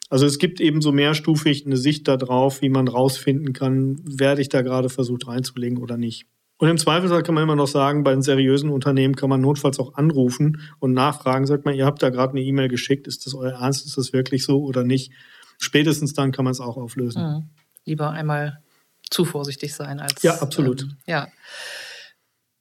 Also 0.09 0.25
es 0.25 0.37
gibt 0.37 0.59
eben 0.61 0.81
so 0.81 0.91
mehrstufig 0.91 1.65
eine 1.65 1.77
Sicht 1.77 2.07
darauf, 2.07 2.61
wie 2.61 2.69
man 2.69 2.87
rausfinden 2.87 3.53
kann, 3.53 3.99
werde 4.03 4.41
ich 4.41 4.49
da 4.49 4.61
gerade 4.61 4.89
versucht 4.89 5.27
reinzulegen 5.27 5.79
oder 5.79 5.97
nicht. 5.97 6.27
Und 6.57 6.69
im 6.69 6.77
Zweifelsfall 6.77 7.23
kann 7.23 7.35
man 7.35 7.43
immer 7.43 7.55
noch 7.55 7.67
sagen, 7.67 8.03
bei 8.03 8.11
den 8.11 8.21
seriösen 8.21 8.69
Unternehmen 8.69 9.15
kann 9.15 9.29
man 9.29 9.41
notfalls 9.41 9.77
auch 9.79 9.95
anrufen 9.95 10.61
und 10.79 10.93
nachfragen, 10.93 11.45
sagt 11.45 11.65
man, 11.65 11.75
ihr 11.75 11.85
habt 11.85 12.01
da 12.01 12.09
gerade 12.09 12.31
eine 12.31 12.41
E-Mail 12.41 12.69
geschickt, 12.69 13.07
ist 13.07 13.25
das 13.25 13.33
euer 13.33 13.59
Ernst, 13.59 13.85
ist 13.85 13.97
das 13.97 14.13
wirklich 14.13 14.45
so 14.45 14.63
oder 14.63 14.83
nicht? 14.83 15.11
Spätestens 15.57 16.13
dann 16.13 16.31
kann 16.31 16.45
man 16.45 16.51
es 16.51 16.61
auch 16.61 16.77
auflösen. 16.77 17.21
Mhm. 17.21 17.49
Lieber 17.83 18.11
einmal 18.11 18.59
zu 19.09 19.25
vorsichtig 19.25 19.73
sein 19.75 19.99
als. 19.99 20.23
Ja, 20.23 20.35
absolut. 20.35 20.83
Ähm, 20.83 20.97
ja. 21.07 21.27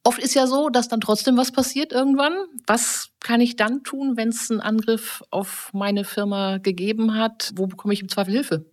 Oft 0.04 0.18
ist 0.18 0.34
ja 0.34 0.46
so, 0.46 0.68
dass 0.68 0.88
dann 0.88 1.00
trotzdem 1.00 1.38
was 1.38 1.50
passiert 1.50 1.92
irgendwann. 1.92 2.34
Was 2.66 3.08
kann 3.20 3.40
ich 3.40 3.56
dann 3.56 3.82
tun, 3.84 4.16
wenn 4.16 4.28
es 4.28 4.50
einen 4.50 4.60
Angriff 4.60 5.22
auf 5.30 5.70
meine 5.72 6.04
Firma 6.04 6.58
gegeben 6.58 7.14
hat? 7.14 7.52
Wo 7.56 7.66
bekomme 7.66 7.94
ich 7.94 8.02
im 8.02 8.10
Zweifel 8.10 8.34
Hilfe? 8.34 8.66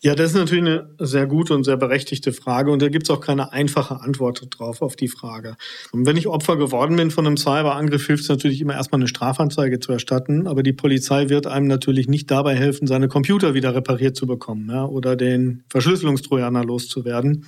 Ja, 0.00 0.14
das 0.14 0.30
ist 0.30 0.36
natürlich 0.36 0.64
eine 0.64 0.90
sehr 0.98 1.26
gute 1.26 1.54
und 1.54 1.64
sehr 1.64 1.76
berechtigte 1.76 2.32
Frage 2.32 2.70
und 2.70 2.82
da 2.82 2.88
gibt 2.88 3.06
es 3.06 3.10
auch 3.10 3.20
keine 3.20 3.52
einfache 3.52 4.00
Antwort 4.00 4.46
drauf 4.50 4.82
auf 4.82 4.94
die 4.94 5.08
Frage. 5.08 5.56
Und 5.90 6.06
wenn 6.06 6.16
ich 6.16 6.26
Opfer 6.26 6.56
geworden 6.56 6.96
bin 6.96 7.10
von 7.10 7.26
einem 7.26 7.36
Cyberangriff, 7.36 8.06
hilft 8.06 8.24
es 8.24 8.28
natürlich 8.28 8.60
immer 8.60 8.74
erstmal 8.74 9.00
eine 9.00 9.08
Strafanzeige 9.08 9.80
zu 9.80 9.92
erstatten, 9.92 10.46
aber 10.46 10.62
die 10.62 10.74
Polizei 10.74 11.28
wird 11.28 11.46
einem 11.46 11.66
natürlich 11.66 12.08
nicht 12.08 12.30
dabei 12.30 12.54
helfen, 12.54 12.86
seine 12.86 13.08
Computer 13.08 13.54
wieder 13.54 13.74
repariert 13.74 14.16
zu 14.16 14.26
bekommen 14.26 14.68
ja, 14.70 14.84
oder 14.84 15.16
den 15.16 15.64
Verschlüsselungstrojaner 15.70 16.64
loszuwerden. 16.64 17.46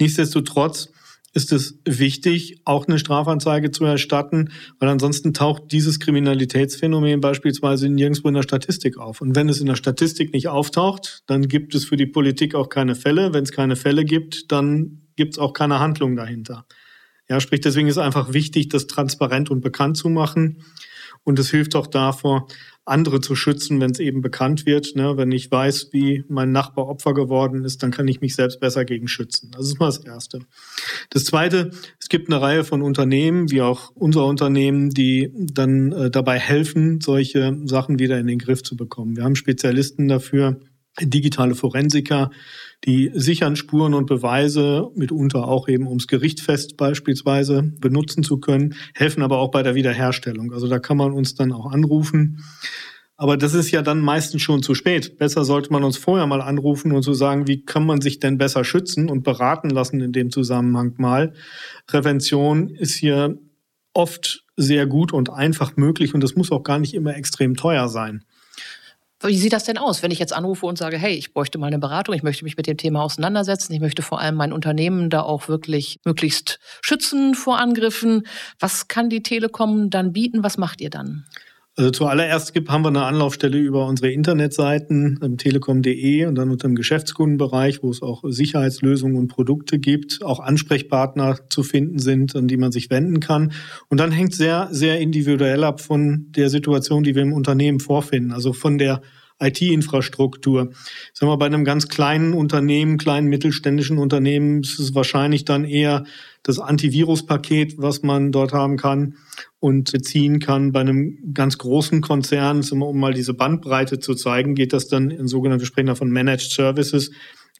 Nichtsdestotrotz 0.00 0.90
ist 1.34 1.52
es 1.52 1.78
wichtig, 1.84 2.60
auch 2.64 2.86
eine 2.86 2.98
Strafanzeige 2.98 3.70
zu 3.70 3.84
erstatten, 3.84 4.50
weil 4.78 4.88
ansonsten 4.88 5.34
taucht 5.34 5.70
dieses 5.72 6.00
Kriminalitätsphänomen 6.00 7.20
beispielsweise 7.20 7.88
nirgendwo 7.88 8.28
in 8.28 8.34
der 8.34 8.42
Statistik 8.42 8.96
auf. 8.96 9.20
Und 9.20 9.36
wenn 9.36 9.48
es 9.48 9.60
in 9.60 9.66
der 9.66 9.76
Statistik 9.76 10.32
nicht 10.32 10.48
auftaucht, 10.48 11.22
dann 11.26 11.48
gibt 11.48 11.74
es 11.74 11.84
für 11.84 11.96
die 11.96 12.06
Politik 12.06 12.54
auch 12.54 12.68
keine 12.68 12.94
Fälle. 12.94 13.32
Wenn 13.34 13.44
es 13.44 13.52
keine 13.52 13.76
Fälle 13.76 14.04
gibt, 14.04 14.50
dann 14.50 15.02
gibt 15.16 15.34
es 15.34 15.38
auch 15.38 15.52
keine 15.52 15.80
Handlung 15.80 16.16
dahinter. 16.16 16.64
Ja, 17.28 17.40
sprich, 17.40 17.60
deswegen 17.60 17.88
ist 17.88 17.98
einfach 17.98 18.32
wichtig, 18.32 18.70
das 18.70 18.86
transparent 18.86 19.50
und 19.50 19.60
bekannt 19.60 19.98
zu 19.98 20.08
machen. 20.08 20.62
Und 21.24 21.38
es 21.38 21.50
hilft 21.50 21.76
auch 21.76 21.86
davor, 21.86 22.48
andere 22.88 23.20
zu 23.20 23.34
schützen, 23.34 23.80
wenn 23.80 23.90
es 23.90 24.00
eben 24.00 24.20
bekannt 24.20 24.66
wird. 24.66 24.96
Ne? 24.96 25.16
Wenn 25.16 25.32
ich 25.32 25.50
weiß, 25.50 25.88
wie 25.92 26.24
mein 26.28 26.52
Nachbar 26.52 26.88
Opfer 26.88 27.14
geworden 27.14 27.64
ist, 27.64 27.82
dann 27.82 27.90
kann 27.90 28.08
ich 28.08 28.20
mich 28.20 28.34
selbst 28.34 28.60
besser 28.60 28.84
gegen 28.84 29.08
schützen. 29.08 29.50
Das 29.52 29.66
ist 29.66 29.78
mal 29.78 29.86
das 29.86 29.98
Erste. 29.98 30.40
Das 31.10 31.24
Zweite, 31.24 31.70
es 32.00 32.08
gibt 32.08 32.30
eine 32.30 32.40
Reihe 32.40 32.64
von 32.64 32.82
Unternehmen, 32.82 33.50
wie 33.50 33.62
auch 33.62 33.90
unser 33.94 34.26
Unternehmen, 34.26 34.90
die 34.90 35.30
dann 35.34 35.92
äh, 35.92 36.10
dabei 36.10 36.38
helfen, 36.38 37.00
solche 37.00 37.56
Sachen 37.64 37.98
wieder 37.98 38.18
in 38.18 38.26
den 38.26 38.38
Griff 38.38 38.62
zu 38.62 38.76
bekommen. 38.76 39.16
Wir 39.16 39.24
haben 39.24 39.36
Spezialisten 39.36 40.08
dafür, 40.08 40.60
digitale 41.00 41.54
Forensiker, 41.54 42.30
die 42.84 43.10
sichern 43.14 43.56
Spuren 43.56 43.94
und 43.94 44.06
Beweise, 44.06 44.90
mitunter 44.94 45.48
auch 45.48 45.68
eben 45.68 45.86
ums 45.86 46.06
Gericht 46.06 46.40
fest 46.40 46.76
beispielsweise 46.76 47.62
benutzen 47.80 48.22
zu 48.22 48.38
können, 48.38 48.74
helfen 48.94 49.22
aber 49.22 49.38
auch 49.38 49.50
bei 49.50 49.62
der 49.62 49.74
Wiederherstellung. 49.74 50.52
Also 50.52 50.68
da 50.68 50.78
kann 50.78 50.96
man 50.96 51.12
uns 51.12 51.34
dann 51.34 51.52
auch 51.52 51.70
anrufen. 51.70 52.44
Aber 53.20 53.36
das 53.36 53.52
ist 53.52 53.72
ja 53.72 53.82
dann 53.82 53.98
meistens 53.98 54.42
schon 54.42 54.62
zu 54.62 54.76
spät. 54.76 55.18
Besser 55.18 55.44
sollte 55.44 55.72
man 55.72 55.82
uns 55.82 55.96
vorher 55.96 56.28
mal 56.28 56.40
anrufen 56.40 56.92
und 56.92 57.02
so 57.02 57.14
sagen, 57.14 57.48
wie 57.48 57.64
kann 57.64 57.84
man 57.84 58.00
sich 58.00 58.20
denn 58.20 58.38
besser 58.38 58.62
schützen 58.62 59.10
und 59.10 59.24
beraten 59.24 59.70
lassen 59.70 60.00
in 60.00 60.12
dem 60.12 60.30
Zusammenhang 60.30 60.94
mal. 60.98 61.32
Prävention 61.88 62.68
ist 62.68 62.94
hier 62.94 63.36
oft 63.92 64.44
sehr 64.56 64.86
gut 64.86 65.12
und 65.12 65.30
einfach 65.30 65.76
möglich 65.76 66.14
und 66.14 66.22
das 66.22 66.36
muss 66.36 66.52
auch 66.52 66.62
gar 66.62 66.78
nicht 66.78 66.94
immer 66.94 67.16
extrem 67.16 67.56
teuer 67.56 67.88
sein. 67.88 68.22
Wie 69.22 69.36
sieht 69.36 69.52
das 69.52 69.64
denn 69.64 69.78
aus, 69.78 70.02
wenn 70.02 70.12
ich 70.12 70.20
jetzt 70.20 70.32
anrufe 70.32 70.66
und 70.66 70.78
sage, 70.78 70.96
hey, 70.96 71.12
ich 71.12 71.32
bräuchte 71.32 71.58
mal 71.58 71.66
eine 71.66 71.80
Beratung, 71.80 72.14
ich 72.14 72.22
möchte 72.22 72.44
mich 72.44 72.56
mit 72.56 72.68
dem 72.68 72.76
Thema 72.76 73.02
auseinandersetzen, 73.02 73.72
ich 73.72 73.80
möchte 73.80 74.02
vor 74.02 74.20
allem 74.20 74.36
mein 74.36 74.52
Unternehmen 74.52 75.10
da 75.10 75.22
auch 75.22 75.48
wirklich 75.48 75.98
möglichst 76.04 76.60
schützen 76.82 77.34
vor 77.34 77.58
Angriffen. 77.58 78.22
Was 78.60 78.86
kann 78.86 79.10
die 79.10 79.24
Telekom 79.24 79.90
dann 79.90 80.12
bieten? 80.12 80.44
Was 80.44 80.56
macht 80.56 80.80
ihr 80.80 80.90
dann? 80.90 81.26
Also 81.78 81.92
zuallererst 81.92 82.54
gibt, 82.54 82.70
haben 82.70 82.82
wir 82.82 82.88
eine 82.88 83.04
Anlaufstelle 83.04 83.56
über 83.56 83.86
unsere 83.86 84.10
Internetseiten, 84.10 85.20
ähm, 85.22 85.38
telekom.de 85.38 86.26
und 86.26 86.34
dann 86.34 86.50
unter 86.50 86.66
dem 86.66 86.74
Geschäftskundenbereich, 86.74 87.84
wo 87.84 87.90
es 87.90 88.02
auch 88.02 88.24
Sicherheitslösungen 88.26 89.16
und 89.16 89.28
Produkte 89.28 89.78
gibt, 89.78 90.24
auch 90.24 90.40
Ansprechpartner 90.40 91.38
zu 91.50 91.62
finden 91.62 92.00
sind, 92.00 92.34
an 92.34 92.48
die 92.48 92.56
man 92.56 92.72
sich 92.72 92.90
wenden 92.90 93.20
kann. 93.20 93.52
Und 93.88 94.00
dann 94.00 94.10
hängt 94.10 94.34
sehr, 94.34 94.66
sehr 94.72 94.98
individuell 94.98 95.62
ab 95.62 95.80
von 95.80 96.26
der 96.30 96.50
Situation, 96.50 97.04
die 97.04 97.14
wir 97.14 97.22
im 97.22 97.32
Unternehmen 97.32 97.78
vorfinden. 97.78 98.32
Also 98.32 98.52
von 98.52 98.78
der 98.78 99.00
IT-Infrastruktur. 99.40 100.70
Sagen 101.12 101.30
wir, 101.30 101.36
bei 101.36 101.46
einem 101.46 101.64
ganz 101.64 101.88
kleinen 101.88 102.32
Unternehmen, 102.32 102.98
kleinen 102.98 103.28
mittelständischen 103.28 103.98
Unternehmen 103.98 104.62
ist 104.62 104.78
es 104.78 104.94
wahrscheinlich 104.94 105.44
dann 105.44 105.64
eher 105.64 106.04
das 106.42 106.58
Antivirus-Paket, 106.58 107.74
was 107.78 108.02
man 108.02 108.32
dort 108.32 108.52
haben 108.52 108.76
kann 108.76 109.16
und 109.60 109.92
beziehen 109.92 110.40
kann. 110.40 110.72
Bei 110.72 110.80
einem 110.80 111.32
ganz 111.34 111.58
großen 111.58 112.00
Konzern, 112.00 112.64
um 112.70 112.98
mal 112.98 113.14
diese 113.14 113.34
Bandbreite 113.34 113.98
zu 113.98 114.14
zeigen, 114.14 114.54
geht 114.54 114.72
das 114.72 114.88
dann 114.88 115.10
in 115.10 115.28
sogenannte, 115.28 115.62
wir 115.62 115.66
sprechen 115.66 115.86
davon 115.86 116.10
Managed 116.10 116.50
Services, 116.50 117.10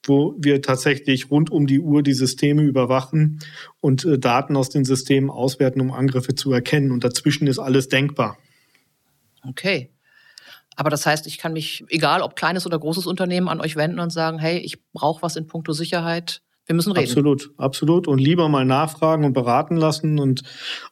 wo 0.05 0.35
wir 0.39 0.63
tatsächlich 0.63 1.31
rund 1.31 1.51
um 1.51 1.67
die 1.67 1.81
Uhr 1.81 2.03
die 2.03 2.15
Systeme 2.15 2.63
überwachen 2.63 3.41
und 3.81 4.05
äh, 4.05 4.19
Daten 4.19 4.57
aus 4.57 4.71
den 4.71 4.85
Systemen 4.85 5.29
auswerten, 5.29 5.81
um 5.81 5.93
Angriffe 5.93 6.35
zu 6.35 6.53
erkennen. 6.53 6.93
Und 6.93 7.05
dazwischen 7.05 7.47
ist 7.47 7.59
alles 7.59 7.89
denkbar. 7.89 8.39
Okay. 9.43 9.91
Aber 10.79 10.91
das 10.91 11.05
heißt, 11.05 11.27
ich 11.27 11.39
kann 11.39 11.53
mich, 11.53 11.85
egal 11.89 12.23
ob 12.23 12.37
kleines 12.37 12.65
oder 12.65 12.79
großes 12.79 13.09
Unternehmen, 13.09 13.49
an 13.49 13.61
euch 13.61 13.75
wenden 13.75 13.99
und 13.99 14.13
sagen, 14.13 14.39
hey, 14.39 14.59
ich 14.59 14.79
brauche 14.93 15.23
was 15.23 15.35
in 15.35 15.49
puncto 15.49 15.73
Sicherheit. 15.73 16.41
Wir 16.67 16.77
müssen 16.77 16.93
reden. 16.93 17.09
Absolut, 17.09 17.51
absolut. 17.57 18.07
Und 18.07 18.21
lieber 18.21 18.49
mal 18.49 18.65
nachfragen 18.65 19.25
und 19.25 19.33
beraten 19.33 19.77
lassen. 19.77 20.21
Und 20.21 20.45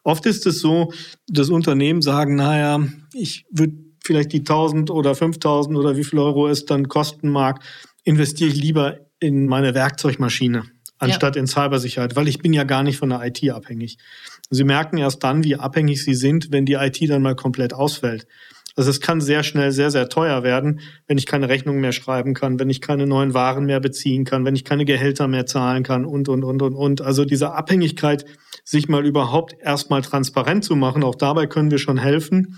oft 0.02 0.26
ist 0.26 0.44
es 0.44 0.58
so, 0.58 0.92
dass 1.28 1.50
Unternehmen 1.50 2.02
sagen, 2.02 2.34
naja, 2.34 2.84
ich 3.14 3.46
würde 3.52 3.74
vielleicht 4.02 4.32
die 4.32 4.40
1000 4.40 4.90
oder 4.90 5.14
5000 5.14 5.78
oder 5.78 5.96
wie 5.96 6.02
viel 6.02 6.18
Euro 6.18 6.48
es 6.48 6.64
dann 6.64 6.88
kosten 6.88 7.28
mag, 7.28 7.62
investiere 8.02 8.50
ich 8.50 8.56
lieber 8.56 8.98
in 9.20 9.46
meine 9.46 9.72
Werkzeugmaschine 9.74 10.64
anstatt 10.98 11.36
ja. 11.36 11.40
in 11.40 11.46
Cybersicherheit, 11.46 12.16
weil 12.16 12.26
ich 12.26 12.38
bin 12.38 12.52
ja 12.52 12.64
gar 12.64 12.82
nicht 12.82 12.98
von 12.98 13.10
der 13.10 13.22
IT 13.24 13.48
abhängig. 13.50 13.98
Sie 14.50 14.64
merken 14.64 14.98
erst 14.98 15.22
dann, 15.22 15.44
wie 15.44 15.54
abhängig 15.54 16.02
Sie 16.02 16.14
sind, 16.14 16.50
wenn 16.50 16.66
die 16.66 16.74
IT 16.74 16.98
dann 17.08 17.22
mal 17.22 17.36
komplett 17.36 17.72
ausfällt. 17.72 18.26
Also 18.76 18.90
es 18.90 19.00
kann 19.00 19.20
sehr 19.20 19.42
schnell 19.42 19.72
sehr, 19.72 19.90
sehr 19.90 20.08
teuer 20.08 20.42
werden, 20.42 20.80
wenn 21.08 21.16
ich 21.16 21.26
keine 21.26 21.48
Rechnung 21.48 21.80
mehr 21.80 21.92
schreiben 21.92 22.34
kann, 22.34 22.60
wenn 22.60 22.68
ich 22.68 22.82
keine 22.82 23.06
neuen 23.06 23.32
Waren 23.32 23.64
mehr 23.64 23.80
beziehen 23.80 24.24
kann, 24.24 24.44
wenn 24.44 24.54
ich 24.54 24.64
keine 24.64 24.84
Gehälter 24.84 25.28
mehr 25.28 25.46
zahlen 25.46 25.82
kann 25.82 26.04
und, 26.04 26.28
und, 26.28 26.44
und, 26.44 26.60
und, 26.60 26.74
und. 26.74 27.00
Also 27.00 27.24
diese 27.24 27.52
Abhängigkeit, 27.52 28.26
sich 28.64 28.88
mal 28.88 29.06
überhaupt 29.06 29.56
erstmal 29.60 30.02
transparent 30.02 30.64
zu 30.64 30.76
machen, 30.76 31.02
auch 31.02 31.14
dabei 31.14 31.46
können 31.46 31.70
wir 31.70 31.78
schon 31.78 31.98
helfen 31.98 32.56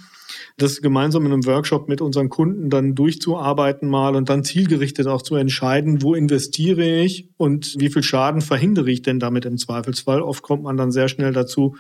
das 0.57 0.83
gemeinsam 0.83 1.25
in 1.25 1.33
einem 1.33 1.47
Workshop 1.47 1.89
mit 1.89 2.01
unseren 2.01 2.29
Kunden 2.29 2.69
dann 2.69 2.95
durchzuarbeiten 2.95 3.89
mal 3.89 4.17
und 4.17 4.29
dann 4.29 4.45
zielgerichtet 4.45 5.07
auch 5.07 5.23
zu 5.23 5.37
entscheiden, 5.37 6.03
wo 6.03 6.15
investiere 6.15 7.01
ich 7.01 7.29
und 7.37 7.77
wie 7.79 7.91
viel 7.91 8.03
Schaden 8.03 8.41
verhindere 8.41 8.91
ich 8.91 9.03
denn 9.03 9.21
damit 9.21 9.45
im 9.45 9.57
Zweifelsfall. 9.57 10.21
Oft 10.21 10.43
kommt 10.43 10.65
man 10.65 10.77
dann 10.77 10.91
sehr 10.91 11.09
schnell 11.09 11.33
dazu, 11.33 11.77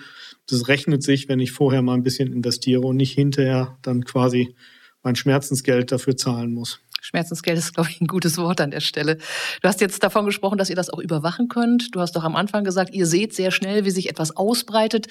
das 0.48 0.68
rechnet 0.68 1.02
sich, 1.02 1.28
wenn 1.28 1.40
ich 1.40 1.52
vorher 1.52 1.82
mal 1.82 1.94
ein 1.94 2.02
bisschen 2.02 2.32
investiere 2.32 2.80
und 2.80 2.96
nicht 2.96 3.12
hinterher 3.12 3.78
dann 3.82 4.04
quasi 4.04 4.54
mein 5.02 5.16
Schmerzensgeld 5.16 5.92
dafür 5.92 6.16
zahlen 6.16 6.52
muss. 6.52 6.80
Schmerzensgeld 7.00 7.56
ist, 7.56 7.74
glaube 7.74 7.90
ich, 7.90 8.00
ein 8.00 8.06
gutes 8.06 8.38
Wort 8.38 8.61
an 8.61 8.70
der 8.70 8.80
Stelle. 8.80 9.18
Du 9.62 9.68
hast 9.68 9.80
jetzt 9.80 10.02
davon 10.02 10.26
gesprochen, 10.26 10.58
dass 10.58 10.68
ihr 10.68 10.76
das 10.76 10.90
auch 10.90 10.98
überwachen 10.98 11.48
könnt. 11.48 11.94
Du 11.94 12.00
hast 12.00 12.16
doch 12.16 12.24
am 12.24 12.34
Anfang 12.34 12.64
gesagt, 12.64 12.92
ihr 12.92 13.06
seht 13.06 13.34
sehr 13.34 13.50
schnell, 13.50 13.84
wie 13.84 13.90
sich 13.90 14.11
etwas 14.11 14.37
ausbreitet. 14.37 15.06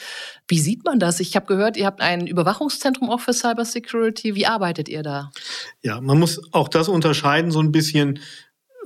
Wie 0.48 0.60
sieht 0.60 0.84
man 0.84 1.00
das? 1.00 1.20
Ich 1.20 1.36
habe 1.36 1.46
gehört, 1.46 1.78
ihr 1.78 1.86
habt 1.86 2.02
ein 2.02 2.28
Überwachungszentrum 2.28 3.10
auch 3.10 3.22
für 3.22 3.34
Cybersecurity. 3.34 4.36
Wie 4.36 4.46
arbeitet 4.46 4.90
ihr 4.90 5.02
da? 5.02 5.32
Ja, 5.82 6.02
man 6.02 6.20
muss 6.20 6.42
auch 6.52 6.68
das 6.68 6.90
unterscheiden, 6.90 7.52
so 7.52 7.62
ein 7.62 7.72
bisschen 7.72 8.20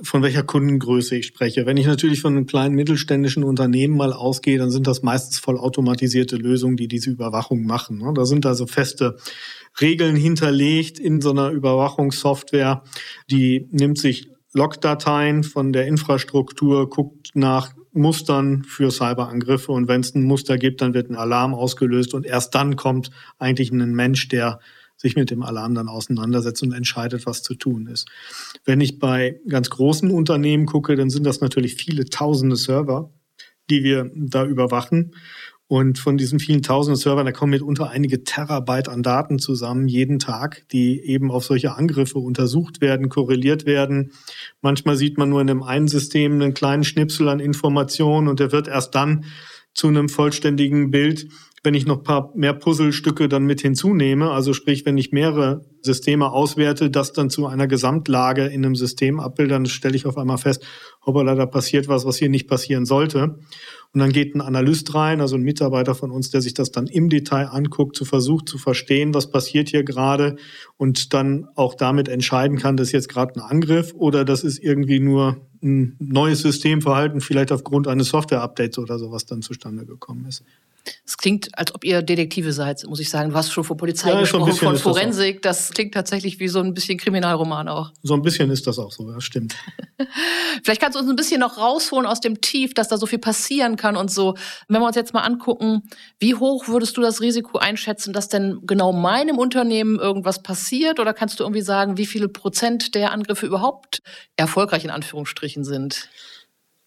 von 0.02 0.22
welcher 0.22 0.42
Kundengröße 0.42 1.16
ich 1.16 1.26
spreche. 1.26 1.66
Wenn 1.66 1.76
ich 1.76 1.86
natürlich 1.86 2.20
von 2.20 2.36
einem 2.36 2.46
kleinen 2.46 2.74
mittelständischen 2.74 3.44
Unternehmen 3.44 3.96
mal 3.96 4.12
ausgehe, 4.12 4.58
dann 4.58 4.70
sind 4.70 4.86
das 4.86 5.02
meistens 5.02 5.38
vollautomatisierte 5.38 6.36
Lösungen, 6.36 6.76
die 6.76 6.88
diese 6.88 7.10
Überwachung 7.10 7.64
machen. 7.64 7.98
Ne? 7.98 8.12
Da 8.14 8.24
sind 8.24 8.44
also 8.46 8.66
feste 8.66 9.16
Regeln 9.80 10.16
hinterlegt 10.16 10.98
in 10.98 11.20
so 11.20 11.30
einer 11.30 11.50
Überwachungssoftware. 11.50 12.82
Die 13.30 13.68
nimmt 13.70 13.98
sich 13.98 14.28
Logdateien 14.52 15.44
von 15.44 15.72
der 15.72 15.86
Infrastruktur, 15.86 16.90
guckt 16.90 17.30
nach 17.34 17.72
Mustern 17.92 18.64
für 18.64 18.90
Cyberangriffe 18.90 19.70
und 19.72 19.86
wenn 19.86 20.00
es 20.00 20.14
ein 20.14 20.24
Muster 20.24 20.56
gibt, 20.56 20.80
dann 20.80 20.94
wird 20.94 21.10
ein 21.10 21.16
Alarm 21.16 21.54
ausgelöst 21.54 22.14
und 22.14 22.24
erst 22.24 22.54
dann 22.54 22.76
kommt 22.76 23.10
eigentlich 23.38 23.70
ein 23.70 23.94
Mensch, 23.94 24.28
der 24.28 24.60
sich 25.02 25.16
mit 25.16 25.30
dem 25.30 25.42
Alarm 25.42 25.74
dann 25.74 25.88
auseinandersetzt 25.88 26.62
und 26.62 26.72
entscheidet, 26.72 27.26
was 27.26 27.42
zu 27.42 27.54
tun 27.54 27.86
ist. 27.88 28.08
Wenn 28.64 28.80
ich 28.80 29.00
bei 29.00 29.40
ganz 29.48 29.68
großen 29.68 30.10
Unternehmen 30.10 30.64
gucke, 30.64 30.94
dann 30.94 31.10
sind 31.10 31.26
das 31.26 31.40
natürlich 31.40 31.74
viele 31.74 32.04
tausende 32.06 32.56
Server, 32.56 33.12
die 33.68 33.82
wir 33.82 34.10
da 34.14 34.46
überwachen. 34.46 35.14
Und 35.66 35.98
von 35.98 36.18
diesen 36.18 36.38
vielen 36.38 36.62
tausenden 36.62 37.00
Servern, 37.00 37.24
da 37.24 37.32
kommen 37.32 37.50
mitunter 37.50 37.88
einige 37.88 38.24
Terabyte 38.24 38.88
an 38.88 39.02
Daten 39.02 39.38
zusammen 39.38 39.88
jeden 39.88 40.18
Tag, 40.18 40.68
die 40.70 41.00
eben 41.00 41.30
auf 41.30 41.44
solche 41.46 41.74
Angriffe 41.74 42.18
untersucht 42.18 42.80
werden, 42.80 43.08
korreliert 43.08 43.64
werden. 43.64 44.12
Manchmal 44.60 44.96
sieht 44.96 45.16
man 45.18 45.30
nur 45.30 45.40
in 45.40 45.46
dem 45.46 45.62
einen 45.62 45.88
System 45.88 46.32
einen 46.34 46.54
kleinen 46.54 46.84
Schnipsel 46.84 47.28
an 47.28 47.40
Informationen 47.40 48.28
und 48.28 48.38
der 48.38 48.52
wird 48.52 48.68
erst 48.68 48.94
dann 48.94 49.24
zu 49.74 49.88
einem 49.88 50.10
vollständigen 50.10 50.90
Bild, 50.90 51.28
wenn 51.64 51.74
ich 51.74 51.86
noch 51.86 51.98
ein 51.98 52.02
paar 52.02 52.32
mehr 52.34 52.54
Puzzlestücke 52.54 53.28
dann 53.28 53.44
mit 53.44 53.60
hinzunehme, 53.60 54.30
also 54.30 54.52
sprich, 54.52 54.84
wenn 54.84 54.98
ich 54.98 55.12
mehrere 55.12 55.64
Systeme 55.80 56.32
auswerte, 56.32 56.90
das 56.90 57.12
dann 57.12 57.30
zu 57.30 57.46
einer 57.46 57.68
Gesamtlage 57.68 58.46
in 58.46 58.64
einem 58.64 58.74
System 58.74 59.20
abbilde, 59.20 59.54
dann 59.54 59.66
stelle 59.66 59.94
ich 59.94 60.06
auf 60.06 60.18
einmal 60.18 60.38
fest, 60.38 60.64
hoppala, 61.06 61.36
da 61.36 61.46
passiert 61.46 61.86
was, 61.86 62.04
was 62.04 62.16
hier 62.16 62.28
nicht 62.28 62.48
passieren 62.48 62.84
sollte. 62.84 63.38
Und 63.94 64.00
dann 64.00 64.10
geht 64.10 64.34
ein 64.34 64.40
Analyst 64.40 64.94
rein, 64.94 65.20
also 65.20 65.36
ein 65.36 65.42
Mitarbeiter 65.42 65.94
von 65.94 66.10
uns, 66.10 66.30
der 66.30 66.40
sich 66.40 66.54
das 66.54 66.72
dann 66.72 66.86
im 66.86 67.10
Detail 67.10 67.46
anguckt, 67.46 67.94
zu 67.94 68.04
versucht 68.04 68.48
zu 68.48 68.58
verstehen, 68.58 69.14
was 69.14 69.30
passiert 69.30 69.68
hier 69.68 69.84
gerade 69.84 70.36
und 70.78 71.12
dann 71.14 71.46
auch 71.54 71.74
damit 71.74 72.08
entscheiden 72.08 72.58
kann, 72.58 72.76
das 72.76 72.88
ist 72.88 72.92
jetzt 72.92 73.08
gerade 73.08 73.34
ein 73.36 73.40
Angriff 73.40 73.92
oder 73.94 74.24
das 74.24 74.42
ist 74.42 74.58
irgendwie 74.58 74.98
nur 74.98 75.46
ein 75.62 75.94
neues 76.00 76.40
Systemverhalten, 76.40 77.20
vielleicht 77.20 77.52
aufgrund 77.52 77.86
eines 77.86 78.08
Software-Updates 78.08 78.78
oder 78.78 78.98
sowas 78.98 79.26
dann 79.26 79.42
zustande 79.42 79.86
gekommen 79.86 80.24
ist. 80.26 80.42
Es 81.04 81.16
klingt, 81.16 81.56
als 81.58 81.74
ob 81.74 81.84
ihr 81.84 82.02
Detektive 82.02 82.52
seid, 82.52 82.84
muss 82.86 83.00
ich 83.00 83.08
sagen. 83.08 83.30
Du 83.30 83.36
hast 83.36 83.52
schon 83.52 83.64
von 83.64 83.76
Polizei 83.76 84.10
ja, 84.10 84.20
gesprochen, 84.20 84.52
von 84.52 84.76
Forensik. 84.76 85.42
Das, 85.42 85.68
das, 85.68 85.70
klingt 85.70 85.94
tatsächlich 85.94 86.40
wie 86.40 86.48
so 86.48 86.60
ein 86.60 86.74
bisschen 86.74 86.98
Kriminalroman 86.98 87.68
auch. 87.68 87.92
So 88.02 88.14
ein 88.14 88.22
bisschen 88.22 88.50
ist 88.50 88.66
das 88.66 88.78
auch 88.78 88.90
so, 88.90 89.10
das 89.10 89.22
stimmt. 89.22 89.54
Vielleicht 90.64 90.80
kannst 90.80 90.96
du 90.96 91.00
uns 91.00 91.08
ein 91.08 91.16
bisschen 91.16 91.40
noch 91.40 91.58
rausholen 91.58 92.06
aus 92.06 92.20
dem 92.20 92.40
Tief, 92.40 92.74
dass 92.74 92.88
da 92.88 92.96
so 92.96 93.06
viel 93.06 93.18
passieren 93.18 93.76
kann 93.76 93.96
und 93.96 94.10
so. 94.10 94.34
Wenn 94.68 94.80
wir 94.80 94.86
uns 94.86 94.96
jetzt 94.96 95.14
mal 95.14 95.20
angucken, 95.20 95.82
wie 96.18 96.34
hoch 96.34 96.68
würdest 96.68 96.96
du 96.96 97.00
das 97.00 97.20
Risiko 97.20 97.58
einschätzen, 97.58 98.12
dass 98.12 98.28
denn 98.28 98.60
genau 98.62 98.92
meinem 98.92 99.38
Unternehmen 99.38 99.98
irgendwas 99.98 100.42
passiert? 100.42 100.98
Oder 100.98 101.14
kannst 101.14 101.38
du 101.38 101.44
irgendwie 101.44 101.62
sagen, 101.62 101.96
wie 101.96 102.06
viele 102.06 102.28
Prozent 102.28 102.94
der 102.94 103.12
Angriffe 103.12 103.46
überhaupt 103.46 104.02
erfolgreich 104.36 104.84
in 104.84 104.90
Anführungsstrichen 104.90 105.64
sind? 105.64 106.08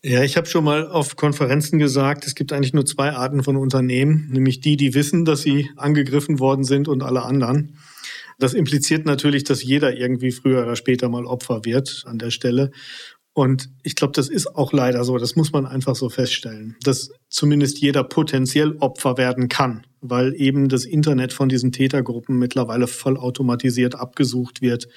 Ja, 0.08 0.22
ich 0.22 0.38
habe 0.38 0.46
schon 0.46 0.64
mal 0.64 0.88
auf 0.88 1.16
Konferenzen 1.16 1.80
gesagt, 1.80 2.28
es 2.28 2.36
gibt 2.36 2.54
eigentlich 2.54 2.74
nur 2.74 2.86
zwei 2.86 3.14
Arten 3.14 3.42
von 3.42 3.58
Unternehmen, 3.58 4.30
nämlich 4.30 4.60
die, 4.60 4.78
die 4.78 4.94
wissen, 4.94 5.26
dass 5.26 5.42
sie 5.42 5.72
angegriffen 5.78 6.40
worden 6.40 6.64
sind 6.64 6.88
und 6.88 7.02
alle 7.02 7.24
anderen. 7.24 7.80
Das 8.38 8.54
impliziert 8.54 9.08
natürlich, 9.08 9.46
dass 9.46 9.64
jeder 9.64 9.98
irgendwie 9.98 10.30
früher 10.30 10.62
oder 10.62 10.76
später 10.76 11.10
mal 11.10 11.26
Opfer 11.26 11.66
wird 11.66 12.04
an 12.06 12.20
der 12.20 12.30
Stelle. 12.30 12.70
Und 13.34 13.72
ich 13.82 13.96
glaube, 13.96 14.14
das 14.14 14.30
ist 14.30 14.56
auch 14.56 14.74
leider 14.74 15.04
so. 15.06 15.18
Das 15.18 15.36
muss 15.36 15.52
man 15.52 15.66
einfach 15.66 15.96
so 15.96 16.10
feststellen, 16.10 16.76
dass 16.84 17.10
zumindest 17.28 17.80
jeder 17.80 18.04
potenziell 18.04 18.76
Opfer 18.82 19.18
werden 19.18 19.50
kann, 19.50 19.88
weil 20.02 20.36
eben 20.40 20.70
das 20.70 20.86
Internet 20.86 21.34
von 21.34 21.50
diesen 21.50 21.72
Tätergruppen 21.72 22.38
mittlerweile 22.38 22.86
vollautomatisiert 22.86 23.96
abgesucht 23.96 24.62
wird 24.62 24.88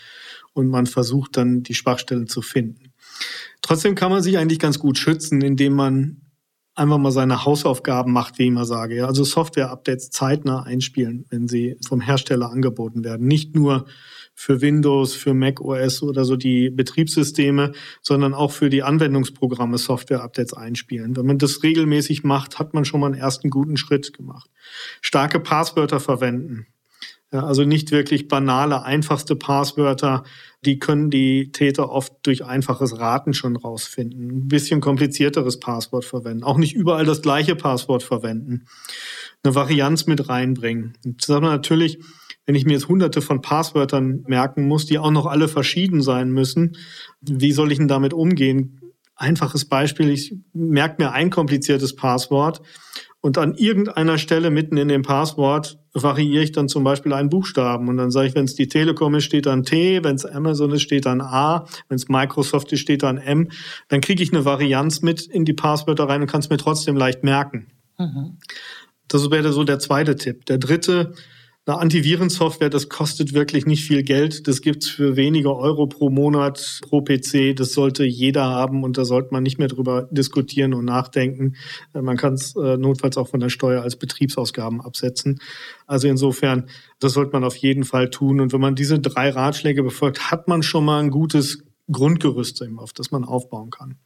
und 0.52 0.68
man 0.68 0.84
versucht 0.84 1.38
dann 1.38 1.62
die 1.62 1.74
Schwachstellen 1.74 2.26
zu 2.26 2.42
finden. 2.42 2.92
Trotzdem 3.62 3.94
kann 3.94 4.10
man 4.10 4.22
sich 4.22 4.38
eigentlich 4.38 4.58
ganz 4.58 4.78
gut 4.78 4.98
schützen, 4.98 5.40
indem 5.40 5.74
man 5.74 6.22
einfach 6.78 6.98
mal 6.98 7.10
seine 7.10 7.44
Hausaufgaben 7.44 8.12
macht, 8.12 8.38
wie 8.38 8.44
ich 8.44 8.48
immer 8.48 8.64
sage. 8.64 9.06
Also 9.06 9.24
Software-Updates 9.24 10.10
zeitnah 10.10 10.62
einspielen, 10.62 11.26
wenn 11.28 11.48
sie 11.48 11.76
vom 11.86 12.00
Hersteller 12.00 12.50
angeboten 12.50 13.04
werden. 13.04 13.26
Nicht 13.26 13.56
nur 13.56 13.86
für 14.34 14.60
Windows, 14.60 15.14
für 15.14 15.34
Mac 15.34 15.60
OS 15.60 16.04
oder 16.04 16.24
so 16.24 16.36
die 16.36 16.70
Betriebssysteme, 16.70 17.72
sondern 18.00 18.34
auch 18.34 18.52
für 18.52 18.70
die 18.70 18.84
Anwendungsprogramme 18.84 19.76
Software-Updates 19.76 20.54
einspielen. 20.54 21.16
Wenn 21.16 21.26
man 21.26 21.38
das 21.38 21.64
regelmäßig 21.64 22.22
macht, 22.22 22.60
hat 22.60 22.72
man 22.72 22.84
schon 22.84 23.00
mal 23.00 23.06
einen 23.06 23.16
ersten 23.16 23.50
guten 23.50 23.76
Schritt 23.76 24.12
gemacht. 24.12 24.48
Starke 25.00 25.40
Passwörter 25.40 25.98
verwenden. 25.98 26.68
Ja, 27.32 27.44
also 27.44 27.64
nicht 27.64 27.90
wirklich 27.90 28.28
banale, 28.28 28.84
einfachste 28.84 29.34
Passwörter, 29.34 30.22
die 30.64 30.78
können 30.78 31.10
die 31.10 31.52
Täter 31.52 31.90
oft 31.90 32.12
durch 32.24 32.44
einfaches 32.44 32.98
Raten 32.98 33.32
schon 33.32 33.56
rausfinden. 33.56 34.28
Ein 34.30 34.48
bisschen 34.48 34.80
komplizierteres 34.80 35.60
Passwort 35.60 36.04
verwenden. 36.04 36.42
Auch 36.42 36.58
nicht 36.58 36.74
überall 36.74 37.04
das 37.04 37.22
gleiche 37.22 37.54
Passwort 37.54 38.02
verwenden. 38.02 38.66
Eine 39.42 39.54
Varianz 39.54 40.06
mit 40.06 40.28
reinbringen. 40.28 40.94
Und 41.04 41.28
das 41.28 41.40
natürlich, 41.40 41.98
wenn 42.44 42.56
ich 42.56 42.64
mir 42.64 42.72
jetzt 42.72 42.88
hunderte 42.88 43.22
von 43.22 43.40
Passwörtern 43.40 44.24
merken 44.26 44.66
muss, 44.66 44.86
die 44.86 44.98
auch 44.98 45.12
noch 45.12 45.26
alle 45.26 45.46
verschieden 45.46 46.02
sein 46.02 46.30
müssen, 46.30 46.76
wie 47.20 47.52
soll 47.52 47.70
ich 47.70 47.78
denn 47.78 47.88
damit 47.88 48.12
umgehen? 48.12 48.80
Einfaches 49.14 49.64
Beispiel, 49.64 50.10
ich 50.10 50.34
merke 50.52 51.02
mir 51.02 51.12
ein 51.12 51.30
kompliziertes 51.30 51.94
Passwort 51.94 52.62
und 53.20 53.36
an 53.36 53.54
irgendeiner 53.54 54.16
Stelle 54.16 54.50
mitten 54.50 54.76
in 54.76 54.88
dem 54.88 55.02
Passwort 55.02 55.78
variiere 55.92 56.44
ich 56.44 56.52
dann 56.52 56.68
zum 56.68 56.84
Beispiel 56.84 57.12
einen 57.12 57.30
Buchstaben. 57.30 57.88
Und 57.88 57.96
dann 57.96 58.12
sage 58.12 58.28
ich, 58.28 58.34
wenn 58.34 58.44
es 58.44 58.54
die 58.54 58.68
Telekom 58.68 59.14
ist, 59.16 59.24
steht 59.24 59.46
dann 59.46 59.64
T, 59.64 60.04
wenn 60.04 60.14
es 60.14 60.24
Amazon 60.24 60.72
ist, 60.72 60.82
steht 60.82 61.06
dann 61.06 61.20
A, 61.20 61.66
wenn 61.88 61.96
es 61.96 62.08
Microsoft 62.08 62.72
ist, 62.72 62.80
steht 62.80 63.02
dann 63.02 63.18
M. 63.18 63.48
Dann 63.88 64.00
kriege 64.00 64.22
ich 64.22 64.32
eine 64.32 64.44
Varianz 64.44 65.02
mit 65.02 65.26
in 65.26 65.44
die 65.44 65.52
Passwörter 65.52 66.04
rein 66.08 66.20
und 66.20 66.30
kann 66.30 66.40
es 66.40 66.50
mir 66.50 66.58
trotzdem 66.58 66.96
leicht 66.96 67.24
merken. 67.24 67.66
Mhm. 67.98 68.38
Das 69.08 69.30
wäre 69.30 69.52
so 69.52 69.64
der 69.64 69.80
zweite 69.80 70.14
Tipp. 70.14 70.46
Der 70.46 70.58
dritte, 70.58 71.14
eine 71.68 71.82
Antivirensoftware, 71.82 72.70
das 72.70 72.88
kostet 72.88 73.34
wirklich 73.34 73.66
nicht 73.66 73.84
viel 73.84 74.02
Geld. 74.02 74.48
Das 74.48 74.62
gibt's 74.62 74.88
für 74.88 75.16
wenige 75.16 75.54
Euro 75.54 75.86
pro 75.86 76.08
Monat 76.08 76.80
pro 76.82 77.02
PC. 77.02 77.54
Das 77.54 77.72
sollte 77.72 78.04
jeder 78.04 78.44
haben 78.44 78.84
und 78.84 78.96
da 78.96 79.04
sollte 79.04 79.28
man 79.32 79.42
nicht 79.42 79.58
mehr 79.58 79.68
drüber 79.68 80.08
diskutieren 80.10 80.72
und 80.72 80.86
nachdenken. 80.86 81.56
Äh, 81.94 82.00
man 82.00 82.16
kann 82.16 82.34
es 82.34 82.56
äh, 82.56 82.78
notfalls 82.78 83.18
auch 83.18 83.28
von 83.28 83.40
der 83.40 83.50
Steuer 83.50 83.82
als 83.82 83.96
Betriebsausgaben 83.96 84.80
absetzen. 84.80 85.40
Also 85.86 86.08
insofern, 86.08 86.70
das 87.00 87.12
sollte 87.12 87.32
man 87.32 87.44
auf 87.44 87.56
jeden 87.56 87.84
Fall 87.84 88.08
tun. 88.08 88.40
Und 88.40 88.52
wenn 88.52 88.60
man 88.60 88.74
diese 88.74 88.98
drei 88.98 89.30
Ratschläge 89.30 89.82
befolgt, 89.82 90.30
hat 90.30 90.48
man 90.48 90.62
schon 90.62 90.86
mal 90.86 91.00
ein 91.00 91.10
gutes 91.10 91.64
Grundgerüst, 91.92 92.62
auf 92.76 92.92
das 92.92 93.10
man 93.10 93.24
aufbauen 93.24 93.70
kann. 93.70 93.98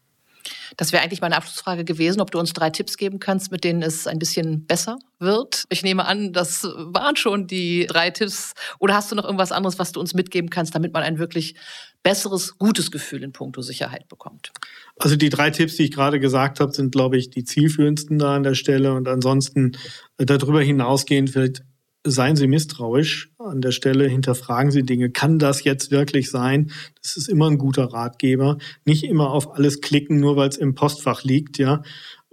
Das 0.76 0.92
wäre 0.92 1.02
eigentlich 1.02 1.20
meine 1.20 1.36
Abschlussfrage 1.36 1.84
gewesen, 1.84 2.20
ob 2.20 2.30
du 2.30 2.38
uns 2.38 2.52
drei 2.52 2.70
Tipps 2.70 2.96
geben 2.96 3.18
kannst, 3.18 3.50
mit 3.50 3.64
denen 3.64 3.82
es 3.82 4.06
ein 4.06 4.18
bisschen 4.18 4.66
besser 4.66 4.98
wird. 5.18 5.64
Ich 5.68 5.82
nehme 5.82 6.04
an, 6.06 6.32
das 6.32 6.64
waren 6.64 7.16
schon 7.16 7.46
die 7.46 7.86
drei 7.86 8.10
Tipps. 8.10 8.52
Oder 8.78 8.94
hast 8.94 9.10
du 9.10 9.16
noch 9.16 9.24
irgendwas 9.24 9.52
anderes, 9.52 9.78
was 9.78 9.92
du 9.92 10.00
uns 10.00 10.14
mitgeben 10.14 10.50
kannst, 10.50 10.74
damit 10.74 10.92
man 10.92 11.02
ein 11.02 11.18
wirklich 11.18 11.54
besseres, 12.02 12.58
gutes 12.58 12.90
Gefühl 12.90 13.22
in 13.22 13.32
puncto 13.32 13.62
Sicherheit 13.62 14.08
bekommt? 14.08 14.52
Also 14.98 15.16
die 15.16 15.28
drei 15.28 15.50
Tipps, 15.50 15.76
die 15.76 15.84
ich 15.84 15.92
gerade 15.92 16.20
gesagt 16.20 16.60
habe, 16.60 16.72
sind, 16.72 16.92
glaube 16.92 17.16
ich, 17.16 17.30
die 17.30 17.44
zielführendsten 17.44 18.18
da 18.18 18.36
an 18.36 18.42
der 18.42 18.54
Stelle. 18.54 18.94
Und 18.94 19.08
ansonsten 19.08 19.72
äh, 20.18 20.26
darüber 20.26 20.60
hinausgehend 20.60 21.30
vielleicht 21.30 21.62
seien 22.04 22.36
Sie 22.36 22.46
misstrauisch 22.46 23.32
an 23.38 23.60
der 23.60 23.70
Stelle, 23.70 24.08
hinterfragen 24.08 24.70
Sie 24.70 24.82
Dinge. 24.82 25.10
Kann 25.10 25.38
das 25.38 25.64
jetzt 25.64 25.90
wirklich 25.90 26.30
sein? 26.30 26.70
Das 27.02 27.16
ist 27.16 27.28
immer 27.28 27.48
ein 27.48 27.58
guter 27.58 27.84
Ratgeber. 27.84 28.58
Nicht 28.84 29.04
immer 29.04 29.30
auf 29.30 29.54
alles 29.54 29.80
klicken, 29.80 30.18
nur 30.18 30.36
weil 30.36 30.48
es 30.48 30.56
im 30.56 30.74
Postfach 30.74 31.22
liegt, 31.24 31.58
ja. 31.58 31.82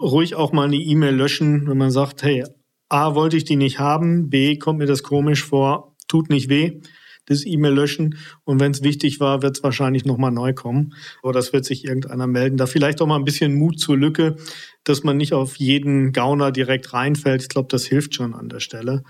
Ruhig 0.02 0.36
auch 0.36 0.54
mal 0.54 0.66
eine 0.66 0.78
E-Mail 0.78 1.16
löschen, 1.16 1.68
wenn 1.68 1.78
man 1.78 1.92
sagt, 1.92 2.24
hey, 2.24 2.46
A, 2.88 3.16
wollte 3.16 3.38
ich 3.38 3.44
die 3.44 3.58
nicht 3.58 3.80
haben, 3.80 4.30
B, 4.30 4.58
kommt 4.58 4.80
mir 4.80 4.88
das 4.88 5.04
komisch 5.04 5.44
vor, 5.44 5.96
tut 6.08 6.30
nicht 6.30 6.50
weh 6.50 6.82
das 7.30 7.46
E-Mail 7.46 7.74
löschen 7.74 8.18
und 8.44 8.60
wenn 8.60 8.72
es 8.72 8.84
wichtig 8.84 9.20
war, 9.20 9.42
wird 9.42 9.58
es 9.58 9.64
wahrscheinlich 9.64 10.04
nochmal 10.04 10.32
neu 10.32 10.54
kommen. 10.54 10.94
Aber 11.22 11.32
das 11.32 11.54
wird 11.54 11.64
sich 11.64 11.86
irgendeiner 11.86 12.28
melden. 12.28 12.58
Da 12.58 12.66
vielleicht 12.66 13.02
auch 13.02 13.08
mal 13.08 13.16
ein 13.16 13.24
bisschen 13.24 13.54
Mut 13.56 13.80
zur 13.80 13.98
Lücke, 13.98 14.36
dass 14.84 15.04
man 15.04 15.18
nicht 15.18 15.34
auf 15.34 15.56
jeden 15.56 16.12
Gauner 16.12 16.52
direkt 16.52 16.92
reinfällt. 16.94 17.44
Ich 17.44 17.50
glaube, 17.50 17.68
das 17.70 17.86
hilft 17.86 18.16
schon 18.16 18.34
an 18.34 18.50
der 18.50 18.60
Stelle. 18.60 19.04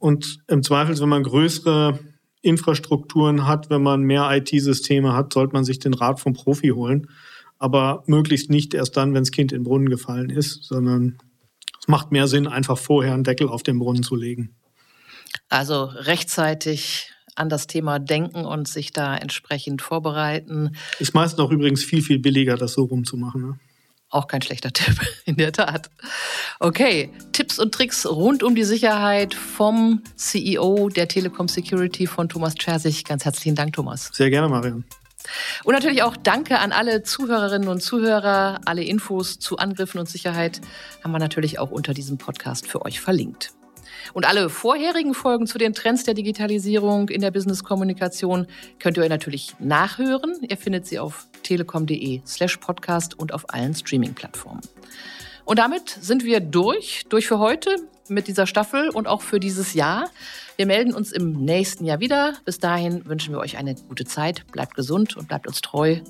Und 0.00 0.38
im 0.48 0.62
Zweifel, 0.62 0.98
wenn 0.98 1.10
man 1.10 1.22
größere 1.22 1.98
Infrastrukturen 2.40 3.46
hat, 3.46 3.68
wenn 3.68 3.82
man 3.82 4.00
mehr 4.00 4.28
IT-Systeme 4.32 5.12
hat, 5.12 5.32
sollte 5.34 5.52
man 5.52 5.64
sich 5.64 5.78
den 5.78 5.94
Rat 5.94 6.18
vom 6.18 6.32
Profi 6.32 6.68
holen. 6.68 7.08
Aber 7.58 8.02
möglichst 8.06 8.48
nicht 8.48 8.72
erst 8.72 8.96
dann, 8.96 9.12
wenn 9.12 9.22
das 9.22 9.30
Kind 9.30 9.52
in 9.52 9.58
den 9.58 9.64
Brunnen 9.64 9.90
gefallen 9.90 10.30
ist, 10.30 10.64
sondern 10.64 11.18
es 11.78 11.86
macht 11.86 12.12
mehr 12.12 12.28
Sinn, 12.28 12.46
einfach 12.46 12.78
vorher 12.78 13.12
einen 13.12 13.24
Deckel 13.24 13.46
auf 13.48 13.62
den 13.62 13.78
Brunnen 13.78 14.02
zu 14.02 14.16
legen. 14.16 14.56
Also 15.50 15.84
rechtzeitig 15.84 17.12
an 17.34 17.50
das 17.50 17.66
Thema 17.66 17.98
denken 17.98 18.46
und 18.46 18.68
sich 18.68 18.92
da 18.92 19.14
entsprechend 19.14 19.82
vorbereiten. 19.82 20.76
Ist 20.98 21.14
meist 21.14 21.36
noch 21.36 21.50
übrigens 21.50 21.84
viel, 21.84 22.00
viel 22.00 22.18
billiger, 22.18 22.56
das 22.56 22.72
so 22.72 22.84
rumzumachen. 22.84 23.42
Ne? 23.42 23.58
Auch 24.10 24.26
kein 24.26 24.42
schlechter 24.42 24.72
Tipp, 24.72 24.96
in 25.24 25.36
der 25.36 25.52
Tat. 25.52 25.88
Okay, 26.58 27.10
Tipps 27.32 27.58
und 27.58 27.72
Tricks 27.72 28.04
rund 28.04 28.42
um 28.42 28.54
die 28.54 28.64
Sicherheit 28.64 29.34
vom 29.34 30.02
CEO 30.16 30.88
der 30.88 31.08
Telekom 31.08 31.48
Security 31.48 32.06
von 32.06 32.28
Thomas 32.28 32.54
Schersig. 32.60 33.04
Ganz 33.04 33.24
herzlichen 33.24 33.54
Dank, 33.54 33.72
Thomas. 33.72 34.10
Sehr 34.12 34.30
gerne, 34.30 34.48
Marion. 34.48 34.84
Und 35.64 35.74
natürlich 35.74 36.02
auch 36.02 36.16
Danke 36.16 36.58
an 36.58 36.72
alle 36.72 37.02
Zuhörerinnen 37.02 37.68
und 37.68 37.82
Zuhörer. 37.82 38.60
Alle 38.64 38.82
Infos 38.82 39.38
zu 39.38 39.58
Angriffen 39.58 39.98
und 39.98 40.08
Sicherheit 40.08 40.60
haben 41.04 41.12
wir 41.12 41.18
natürlich 41.18 41.58
auch 41.58 41.70
unter 41.70 41.94
diesem 41.94 42.18
Podcast 42.18 42.66
für 42.66 42.84
euch 42.84 43.00
verlinkt. 43.00 43.52
Und 44.12 44.26
alle 44.26 44.48
vorherigen 44.48 45.14
Folgen 45.14 45.46
zu 45.46 45.58
den 45.58 45.74
Trends 45.74 46.04
der 46.04 46.14
Digitalisierung 46.14 47.08
in 47.10 47.20
der 47.20 47.30
Business-Kommunikation 47.30 48.46
könnt 48.78 48.96
ihr 48.96 49.02
euch 49.02 49.10
natürlich 49.10 49.54
nachhören. 49.58 50.38
Ihr 50.48 50.56
findet 50.56 50.86
sie 50.86 50.98
auf 50.98 51.28
telekom.de 51.42 52.22
slash 52.26 52.56
podcast 52.58 53.18
und 53.18 53.32
auf 53.32 53.52
allen 53.52 53.74
Streaming-Plattformen. 53.74 54.60
Und 55.44 55.58
damit 55.58 55.88
sind 56.00 56.24
wir 56.24 56.40
durch, 56.40 57.06
durch 57.08 57.26
für 57.26 57.38
heute 57.38 57.74
mit 58.08 58.28
dieser 58.28 58.46
Staffel 58.46 58.90
und 58.90 59.06
auch 59.06 59.22
für 59.22 59.40
dieses 59.40 59.74
Jahr. 59.74 60.10
Wir 60.56 60.66
melden 60.66 60.94
uns 60.94 61.12
im 61.12 61.44
nächsten 61.44 61.84
Jahr 61.84 62.00
wieder. 62.00 62.34
Bis 62.44 62.58
dahin 62.58 63.06
wünschen 63.06 63.32
wir 63.32 63.40
euch 63.40 63.56
eine 63.56 63.74
gute 63.74 64.04
Zeit. 64.04 64.46
Bleibt 64.52 64.74
gesund 64.74 65.16
und 65.16 65.28
bleibt 65.28 65.46
uns 65.46 65.60
treu, 65.60 66.00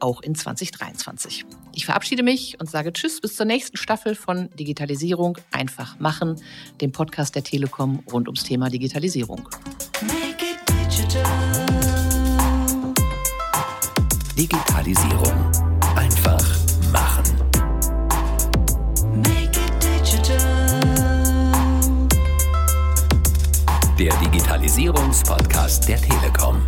auch 0.00 0.22
in 0.22 0.34
2023. 0.34 1.44
Ich 1.74 1.86
verabschiede 1.86 2.22
mich 2.22 2.58
und 2.60 2.70
sage 2.70 2.92
Tschüss 2.92 3.20
bis 3.20 3.36
zur 3.36 3.46
nächsten 3.46 3.76
Staffel 3.76 4.14
von 4.14 4.50
Digitalisierung 4.56 5.38
einfach 5.50 5.98
machen, 5.98 6.40
dem 6.80 6.92
Podcast 6.92 7.34
der 7.34 7.44
Telekom 7.44 8.02
rund 8.12 8.28
ums 8.28 8.44
Thema 8.44 8.68
Digitalisierung. 8.68 9.48
Digitalisierung 14.36 15.50
einfach 15.96 16.44
machen. 16.92 17.40
der 23.98 24.14
Digitalisierungspodcast 24.18 25.88
der 25.88 25.98
Telekom. 25.98 26.62